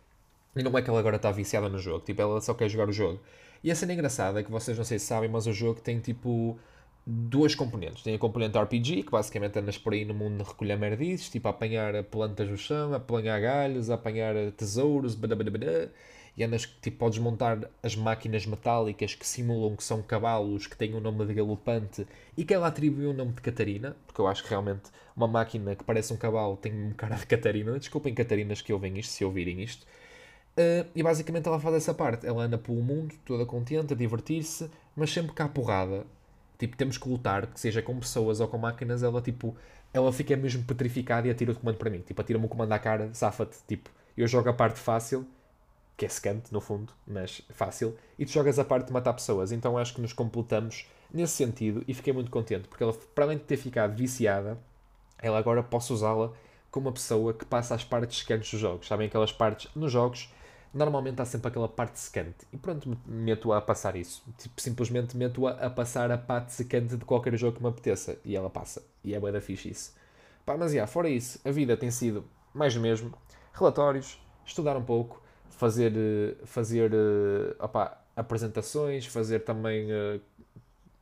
E 0.55 0.63
não 0.63 0.77
é 0.77 0.81
que 0.81 0.89
ela 0.89 0.99
agora 0.99 1.17
está 1.17 1.31
viciada 1.31 1.67
no 1.67 1.79
jogo, 1.79 2.05
tipo, 2.05 2.21
ela 2.21 2.39
só 2.39 2.53
quer 2.53 2.69
jogar 2.69 2.87
o 2.87 2.93
jogo. 2.93 3.19
E 3.63 3.71
a 3.71 3.75
cena 3.75 3.93
engraçada 3.93 4.39
é 4.41 4.43
que 4.43 4.51
vocês 4.51 4.77
não 4.77 4.83
sei 4.83 4.99
se 4.99 5.05
sabem, 5.05 5.29
mas 5.29 5.47
o 5.47 5.53
jogo 5.53 5.79
tem 5.79 5.99
tipo 5.99 6.59
duas 7.05 7.55
componentes. 7.55 8.03
Tem 8.03 8.15
a 8.15 8.19
componente 8.19 8.57
RPG, 8.57 9.03
que 9.03 9.11
basicamente 9.11 9.57
andas 9.59 9.77
por 9.77 9.93
aí 9.93 10.05
no 10.05 10.13
mundo 10.13 10.43
de 10.43 10.49
recolher 10.49 10.77
merdices, 10.77 11.29
tipo 11.29 11.47
a 11.47 11.51
apanhar 11.51 12.03
plantas 12.05 12.49
no 12.49 12.57
chão, 12.57 12.93
a 12.93 12.97
apanhar 12.97 13.39
galhos, 13.39 13.89
a 13.89 13.95
apanhar 13.95 14.35
tesouros, 14.51 15.17
e 16.35 16.43
andas, 16.43 16.65
tipo, 16.81 16.97
podes 16.97 17.19
montar 17.19 17.69
as 17.83 17.95
máquinas 17.95 18.45
metálicas 18.45 19.13
que 19.13 19.25
simulam 19.25 19.75
que 19.75 19.83
são 19.83 20.01
cavalos, 20.01 20.65
que 20.65 20.75
têm 20.75 20.93
o 20.93 20.97
um 20.97 20.99
nome 20.99 21.25
de 21.27 21.33
galopante 21.35 22.07
e 22.35 22.43
que 22.43 22.53
ela 22.53 22.67
atribui 22.67 23.05
o 23.05 23.13
nome 23.13 23.33
de 23.33 23.41
Catarina, 23.41 23.95
porque 24.07 24.19
eu 24.19 24.27
acho 24.27 24.43
que 24.43 24.49
realmente 24.49 24.89
uma 25.15 25.27
máquina 25.27 25.75
que 25.75 25.83
parece 25.83 26.11
um 26.11 26.17
cavalo 26.17 26.57
tem 26.57 26.73
um 26.73 26.91
cara 26.93 27.15
de 27.15 27.27
Catarina. 27.27 27.77
Desculpem, 27.77 28.15
Catarinas, 28.15 28.61
que 28.61 28.73
ouvem 28.73 28.97
isto, 28.97 29.11
se 29.11 29.23
ouvirem 29.23 29.61
isto. 29.61 29.85
Uh, 30.57 30.87
e 30.93 31.01
basicamente 31.01 31.47
ela 31.47 31.59
faz 31.59 31.75
essa 31.75 31.93
parte. 31.93 32.25
Ela 32.25 32.43
anda 32.43 32.57
pelo 32.57 32.81
mundo, 32.81 33.15
toda 33.25 33.45
contente, 33.45 33.93
a 33.93 33.95
divertir-se, 33.95 34.69
mas 34.95 35.11
sempre 35.11 35.33
cá 35.33 35.47
porrada. 35.47 36.05
Tipo, 36.57 36.77
temos 36.77 36.97
que 36.97 37.09
lutar, 37.09 37.47
que 37.47 37.59
seja 37.59 37.81
com 37.81 37.99
pessoas 37.99 38.39
ou 38.39 38.47
com 38.47 38.57
máquinas, 38.57 39.03
ela 39.03 39.21
tipo, 39.21 39.55
ela 39.93 40.13
fica 40.13 40.35
mesmo 40.37 40.63
petrificada 40.63 41.27
e 41.27 41.31
atira 41.31 41.51
o 41.51 41.55
comando 41.55 41.77
para 41.77 41.89
mim. 41.89 41.99
Tipo, 41.99 42.21
atira-me 42.21 42.45
o 42.45 42.49
comando 42.49 42.71
à 42.71 42.79
cara, 42.79 43.09
safa-te. 43.13 43.57
Tipo, 43.67 43.89
eu 44.15 44.27
jogo 44.27 44.49
a 44.49 44.53
parte 44.53 44.79
fácil 44.79 45.27
que 45.95 46.05
é 46.05 46.09
secante 46.09 46.51
no 46.51 46.59
fundo, 46.59 46.91
mas 47.05 47.41
fácil, 47.49 47.95
e 48.17 48.25
tu 48.25 48.31
jogas 48.31 48.57
a 48.57 48.65
parte 48.65 48.87
de 48.87 48.93
matar 48.93 49.13
pessoas. 49.13 49.51
Então 49.51 49.77
acho 49.77 49.93
que 49.93 50.01
nos 50.01 50.13
completamos 50.13 50.87
nesse 51.13 51.33
sentido 51.33 51.83
e 51.87 51.93
fiquei 51.93 52.11
muito 52.13 52.31
contente, 52.31 52.67
porque 52.67 52.83
ela, 52.83 52.93
para 52.93 53.25
além 53.25 53.37
de 53.37 53.43
ter 53.43 53.57
ficado 53.57 53.95
viciada, 53.95 54.57
ela 55.21 55.37
agora 55.37 55.61
posso 55.61 55.93
usá-la 55.93 56.31
como 56.71 56.87
uma 56.87 56.93
pessoa 56.93 57.33
que 57.33 57.45
passa 57.45 57.75
as 57.75 57.83
partes 57.83 58.19
secantes 58.19 58.49
dos 58.49 58.59
jogos. 58.59 58.87
Sabem 58.87 59.07
aquelas 59.07 59.31
partes 59.31 59.69
nos 59.75 59.91
jogos, 59.91 60.29
normalmente 60.73 61.21
há 61.21 61.25
sempre 61.25 61.47
aquela 61.49 61.67
parte 61.67 61.99
secante. 61.99 62.47
E 62.51 62.57
pronto, 62.57 62.97
meto-a 63.05 63.57
a 63.57 63.61
passar 63.61 63.95
isso. 63.95 64.23
Tipo, 64.37 64.59
simplesmente 64.61 65.15
meto-a 65.15 65.51
a 65.51 65.69
passar 65.69 66.11
a 66.11 66.17
parte 66.17 66.53
secante 66.53 66.97
de 66.97 67.05
qualquer 67.05 67.35
jogo 67.37 67.57
que 67.57 67.63
me 67.63 67.69
apeteça. 67.69 68.17
E 68.25 68.35
ela 68.35 68.49
passa. 68.49 68.81
E 69.03 69.13
é 69.13 69.19
bué 69.19 69.31
da 69.31 69.41
fixe 69.41 69.69
isso. 69.69 69.93
Pá, 70.45 70.57
mas, 70.57 70.73
yeah, 70.73 70.91
fora 70.91 71.09
isso, 71.09 71.39
a 71.45 71.51
vida 71.51 71.77
tem 71.77 71.89
sido 71.91 72.25
mais 72.53 72.73
do 72.73 72.79
mesmo. 72.79 73.13
Relatórios, 73.53 74.19
estudar 74.45 74.75
um 74.75 74.83
pouco, 74.83 75.21
fazer, 75.49 75.93
eh, 75.95 76.35
fazer 76.45 76.91
eh, 76.93 77.55
opa, 77.59 77.97
apresentações, 78.15 79.05
fazer 79.05 79.39
também 79.39 79.87
uh, 79.91 80.19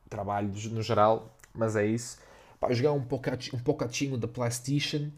trabalhos 0.08 0.66
no 0.66 0.82
geral, 0.82 1.34
mas 1.54 1.76
é 1.76 1.84
isso. 1.86 2.18
Pá, 2.60 2.72
jogar 2.72 2.92
um, 2.92 3.02
poucatinho, 3.02 3.56
um 3.56 3.62
poucatinho 3.62 4.16
da 4.16 4.28
PlayStation, 4.28 5.10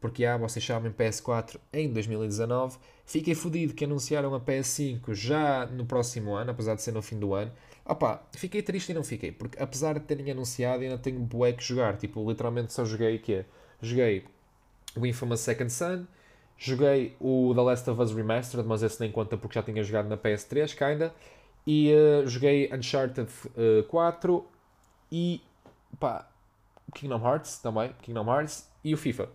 porque 0.00 0.24
há, 0.24 0.36
vocês 0.36 0.64
sabem, 0.64 0.90
PS4 0.92 1.56
em 1.72 1.92
2019. 1.92 2.78
Fiquei 3.04 3.34
fodido 3.34 3.74
que 3.74 3.84
anunciaram 3.84 4.34
a 4.34 4.40
PS5 4.40 5.14
já 5.14 5.66
no 5.66 5.84
próximo 5.84 6.34
ano, 6.34 6.50
apesar 6.52 6.74
de 6.74 6.82
ser 6.82 6.92
no 6.92 7.02
fim 7.02 7.18
do 7.18 7.34
ano. 7.34 7.52
Opa, 7.84 8.22
fiquei 8.32 8.62
triste 8.62 8.90
e 8.90 8.94
não 8.94 9.02
fiquei, 9.02 9.32
porque 9.32 9.60
apesar 9.60 9.94
de 9.94 10.00
terem 10.00 10.30
anunciado, 10.30 10.82
ainda 10.82 10.98
tenho 10.98 11.20
bué 11.20 11.52
que 11.52 11.62
jogar. 11.62 11.96
Tipo, 11.96 12.28
literalmente 12.28 12.72
só 12.72 12.84
joguei 12.84 13.16
o 13.16 13.20
quê? 13.20 13.44
Joguei 13.82 14.24
o 14.96 15.06
Infamous 15.06 15.40
Second 15.40 15.72
Son, 15.72 16.06
Joguei 16.62 17.16
o 17.18 17.54
The 17.54 17.62
Last 17.62 17.88
of 17.88 18.02
Us 18.02 18.12
Remastered, 18.12 18.68
mas 18.68 18.82
esse 18.82 19.00
nem 19.00 19.10
conta 19.10 19.34
porque 19.34 19.54
já 19.54 19.62
tinha 19.62 19.82
jogado 19.82 20.10
na 20.10 20.18
PS3, 20.18 20.74
kinda. 20.74 21.14
E 21.66 21.90
uh, 21.90 22.26
joguei 22.28 22.70
Uncharted 22.70 23.30
uh, 23.56 23.80
eh, 23.80 23.82
4 23.88 24.46
e 25.10 25.40
pá, 25.98 26.28
Kingdom 26.94 27.26
Hearts 27.26 27.58
também, 27.60 27.94
Kingdom 28.02 28.26
Hearts 28.30 28.68
e 28.84 28.92
o 28.92 28.98
FIFA. 28.98 29.30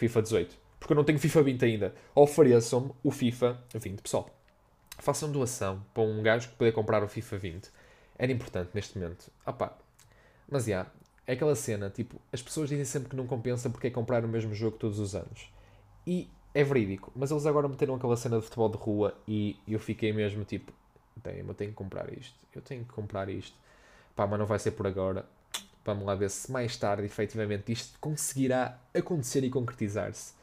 FIFA 0.00 0.22
18. 0.22 0.58
porque 0.78 0.94
eu 0.94 0.96
não 0.96 1.04
tenho 1.04 1.18
FIFA 1.18 1.42
20 1.42 1.64
ainda. 1.66 1.94
Ofereçam-me 2.14 2.90
o 3.04 3.10
FIFA 3.10 3.62
20. 3.74 4.00
Pessoal, 4.00 4.30
façam 4.98 5.30
doação 5.30 5.84
para 5.92 6.02
um 6.02 6.22
gajo 6.22 6.48
que 6.48 6.54
poder 6.54 6.72
comprar 6.72 7.04
o 7.04 7.08
FIFA 7.08 7.36
20. 7.36 7.70
Era 8.18 8.32
importante 8.32 8.70
neste 8.72 8.98
momento. 8.98 9.30
Ah 9.44 9.72
mas 10.50 10.64
já, 10.64 10.70
yeah, 10.70 10.90
é 11.26 11.34
aquela 11.34 11.54
cena, 11.54 11.90
tipo, 11.90 12.20
as 12.32 12.42
pessoas 12.42 12.70
dizem 12.70 12.84
sempre 12.84 13.10
que 13.10 13.14
não 13.14 13.26
compensa 13.26 13.68
porque 13.68 13.88
é 13.88 13.90
comprar 13.90 14.24
o 14.24 14.28
mesmo 14.28 14.54
jogo 14.54 14.78
todos 14.78 14.98
os 14.98 15.14
anos. 15.14 15.52
E 16.06 16.28
é 16.54 16.64
verídico, 16.64 17.12
mas 17.14 17.30
eles 17.30 17.44
agora 17.44 17.68
meteram 17.68 17.94
aquela 17.94 18.16
cena 18.16 18.38
de 18.38 18.42
futebol 18.42 18.70
de 18.70 18.78
rua 18.78 19.14
e 19.28 19.56
eu 19.68 19.78
fiquei 19.78 20.12
mesmo 20.14 20.44
tipo, 20.44 20.72
bem, 21.22 21.44
eu 21.46 21.54
tenho 21.54 21.70
que 21.70 21.76
comprar 21.76 22.10
isto, 22.12 22.34
eu 22.54 22.62
tenho 22.62 22.84
que 22.84 22.92
comprar 22.92 23.28
isto. 23.28 23.56
Pá, 24.16 24.26
mas 24.26 24.38
não 24.38 24.46
vai 24.46 24.58
ser 24.58 24.72
por 24.72 24.86
agora. 24.86 25.24
Vamos 25.90 26.06
lá 26.06 26.14
ver 26.14 26.30
se 26.30 26.50
mais 26.52 26.76
tarde, 26.76 27.04
efetivamente, 27.04 27.72
isto 27.72 27.98
conseguirá 27.98 28.78
acontecer 28.94 29.42
e 29.42 29.50
concretizar-se. 29.50 30.34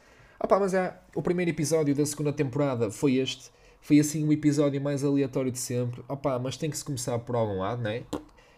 Pá, 0.46 0.60
mas 0.60 0.74
é, 0.74 0.94
o 1.14 1.22
primeiro 1.22 1.50
episódio 1.50 1.94
da 1.94 2.04
segunda 2.04 2.32
temporada 2.32 2.90
foi 2.90 3.14
este. 3.14 3.50
Foi 3.80 3.98
assim 3.98 4.28
o 4.28 4.32
episódio 4.32 4.78
mais 4.78 5.02
aleatório 5.02 5.50
de 5.50 5.58
sempre. 5.58 6.02
Pá, 6.22 6.38
mas 6.38 6.58
tem 6.58 6.68
que 6.68 6.76
se 6.76 6.84
começar 6.84 7.18
por 7.20 7.34
algum 7.34 7.60
lado, 7.60 7.82
não 7.82 7.90
é? 7.90 8.02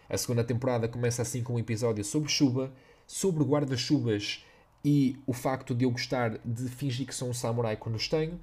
A 0.09 0.17
segunda 0.17 0.43
temporada 0.43 0.89
começa 0.89 1.21
assim 1.21 1.41
com 1.41 1.53
um 1.53 1.59
episódio 1.59 2.03
sobre 2.03 2.29
chuva, 2.29 2.69
sobre 3.07 3.41
guarda-chuvas 3.45 4.45
e 4.83 5.17
o 5.25 5.31
facto 5.31 5.73
de 5.73 5.85
eu 5.85 5.91
gostar 5.91 6.37
de 6.43 6.67
fingir 6.67 7.07
que 7.07 7.15
sou 7.15 7.29
um 7.29 7.33
samurai 7.33 7.77
quando 7.77 7.95
os 7.95 8.09
tenho, 8.09 8.37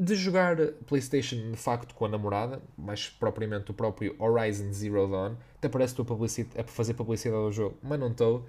de 0.00 0.14
jogar 0.14 0.56
PlayStation 0.86 1.50
de 1.50 1.58
facto 1.58 1.94
com 1.94 2.06
a 2.06 2.08
namorada, 2.08 2.62
mais 2.76 3.10
propriamente 3.10 3.70
o 3.70 3.74
próprio 3.74 4.16
Horizon 4.18 4.72
Zero 4.72 5.06
Dawn. 5.06 5.36
Até 5.58 5.68
parece 5.68 5.94
que 5.94 6.00
estou 6.00 6.16
a 6.58 6.64
fazer 6.64 6.94
publicidade 6.94 7.42
ao 7.42 7.52
jogo, 7.52 7.76
mas 7.82 8.00
não 8.00 8.10
estou. 8.10 8.48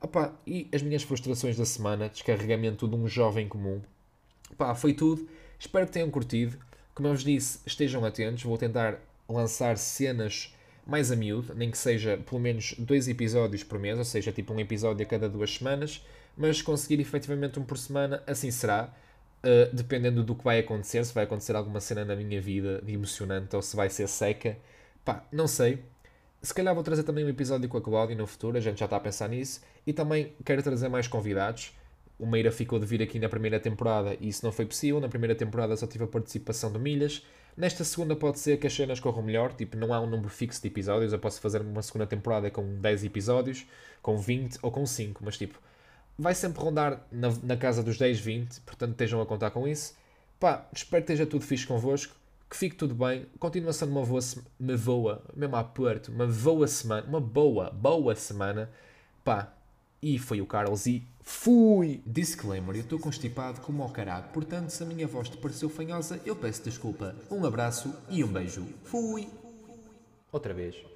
Opa, 0.00 0.32
e 0.46 0.68
as 0.72 0.80
minhas 0.80 1.02
frustrações 1.02 1.56
da 1.56 1.66
semana, 1.66 2.08
descarregamento 2.08 2.86
de 2.86 2.94
um 2.94 3.08
jovem 3.08 3.48
comum. 3.48 3.82
Pá, 4.56 4.76
foi 4.76 4.94
tudo. 4.94 5.28
Espero 5.58 5.86
que 5.86 5.92
tenham 5.92 6.08
curtido. 6.08 6.56
Como 6.94 7.08
eu 7.08 7.12
vos 7.12 7.24
disse, 7.24 7.58
estejam 7.66 8.04
atentos. 8.04 8.44
Vou 8.44 8.56
tentar 8.56 9.00
lançar 9.28 9.76
cenas 9.78 10.54
mais 10.86 11.10
a 11.10 11.16
miúdo, 11.16 11.52
nem 11.52 11.68
que 11.68 11.78
seja 11.78 12.16
pelo 12.16 12.40
menos 12.40 12.76
dois 12.78 13.08
episódios 13.08 13.64
por 13.64 13.78
mês, 13.80 13.98
ou 13.98 14.04
seja, 14.04 14.30
tipo 14.30 14.52
um 14.52 14.60
episódio 14.60 15.04
a 15.04 15.08
cada 15.08 15.28
duas 15.28 15.54
semanas, 15.54 16.04
mas 16.36 16.62
conseguir 16.62 17.00
efetivamente 17.00 17.58
um 17.58 17.64
por 17.64 17.78
semana, 17.78 18.22
assim 18.24 18.52
será. 18.52 18.94
Uh, 19.44 19.74
dependendo 19.74 20.22
do 20.22 20.36
que 20.36 20.44
vai 20.44 20.60
acontecer, 20.60 21.04
se 21.04 21.12
vai 21.12 21.24
acontecer 21.24 21.56
alguma 21.56 21.80
cena 21.80 22.04
na 22.04 22.14
minha 22.14 22.40
vida 22.40 22.80
de 22.80 22.92
emocionante 22.92 23.56
ou 23.56 23.62
se 23.62 23.74
vai 23.74 23.90
ser 23.90 24.08
seca, 24.08 24.56
pá, 25.04 25.24
não 25.32 25.48
sei. 25.48 25.82
Se 26.40 26.52
calhar 26.54 26.74
vou 26.74 26.82
trazer 26.82 27.02
também 27.02 27.24
um 27.24 27.28
episódio 27.28 27.68
com 27.68 27.76
a 27.76 27.80
Cláudia 27.80 28.16
no 28.16 28.26
futuro, 28.26 28.56
a 28.56 28.60
gente 28.60 28.78
já 28.78 28.84
está 28.86 28.96
a 28.96 29.00
pensar 29.00 29.28
nisso. 29.28 29.60
E 29.86 29.92
também 29.92 30.32
quero 30.44 30.62
trazer 30.62 30.88
mais 30.88 31.06
convidados. 31.06 31.72
O 32.18 32.26
Meira 32.26 32.52
ficou 32.52 32.78
de 32.78 32.86
vir 32.86 33.02
aqui 33.02 33.18
na 33.18 33.28
primeira 33.28 33.58
temporada 33.58 34.16
e 34.20 34.28
isso 34.28 34.44
não 34.44 34.52
foi 34.52 34.66
possível. 34.66 35.00
Na 35.00 35.08
primeira 35.08 35.34
temporada 35.34 35.76
só 35.76 35.86
tive 35.86 36.04
a 36.04 36.06
participação 36.06 36.72
de 36.72 36.78
Milhas. 36.78 37.24
Nesta 37.56 37.84
segunda 37.84 38.16
pode 38.16 38.38
ser 38.38 38.58
que 38.58 38.66
as 38.66 38.72
cenas 38.72 38.98
corram 38.98 39.22
melhor, 39.22 39.52
tipo, 39.52 39.76
não 39.76 39.92
há 39.92 40.00
um 40.00 40.06
número 40.06 40.28
fixo 40.28 40.60
de 40.62 40.68
episódios. 40.68 41.12
Eu 41.12 41.18
posso 41.18 41.40
fazer 41.40 41.60
uma 41.60 41.82
segunda 41.82 42.06
temporada 42.06 42.50
com 42.50 42.76
10 42.80 43.04
episódios, 43.04 43.66
com 44.00 44.16
20 44.16 44.58
ou 44.62 44.70
com 44.70 44.86
5, 44.86 45.22
mas 45.24 45.36
tipo, 45.36 45.58
vai 46.18 46.34
sempre 46.34 46.62
rondar 46.62 47.06
na, 47.10 47.28
na 47.42 47.56
casa 47.56 47.82
dos 47.82 47.98
10, 47.98 48.20
20, 48.20 48.60
portanto 48.62 48.92
estejam 48.92 49.20
a 49.20 49.26
contar 49.26 49.50
com 49.50 49.66
isso. 49.66 49.94
Pá, 50.38 50.66
espero 50.74 51.04
que 51.04 51.12
esteja 51.12 51.28
tudo 51.28 51.44
fixe 51.44 51.66
convosco, 51.66 52.14
que 52.50 52.56
fique 52.56 52.76
tudo 52.76 52.94
bem, 52.94 53.26
continua 53.38 53.72
sendo 53.72 53.92
uma 53.92 54.04
boa, 54.04 54.20
uma 54.58 54.76
boa, 54.76 55.22
mesmo 55.34 55.56
a 55.56 55.64
Porto, 55.64 56.12
uma 56.12 56.26
boa 56.26 56.68
semana, 56.68 57.06
uma 57.06 57.20
boa, 57.20 57.70
boa 57.70 58.14
semana. 58.14 58.70
Pá, 59.24 59.52
e 60.02 60.18
foi 60.18 60.40
o 60.40 60.46
Carlos 60.46 60.84
e 60.86 61.06
fui! 61.20 62.02
Disclaimer, 62.04 62.74
eu 62.74 62.82
estou 62.82 62.98
constipado 62.98 63.60
como 63.60 63.82
ao 63.82 63.88
caralho, 63.88 64.28
portanto 64.32 64.70
se 64.70 64.82
a 64.82 64.86
minha 64.86 65.06
voz 65.06 65.28
te 65.28 65.36
pareceu 65.36 65.70
fanhosa, 65.70 66.20
eu 66.26 66.34
peço 66.34 66.64
desculpa. 66.64 67.14
Um 67.30 67.44
abraço 67.46 67.94
e 68.10 68.22
um 68.24 68.28
beijo. 68.28 68.66
Fui! 68.84 69.28
Outra 70.32 70.52
vez. 70.52 70.91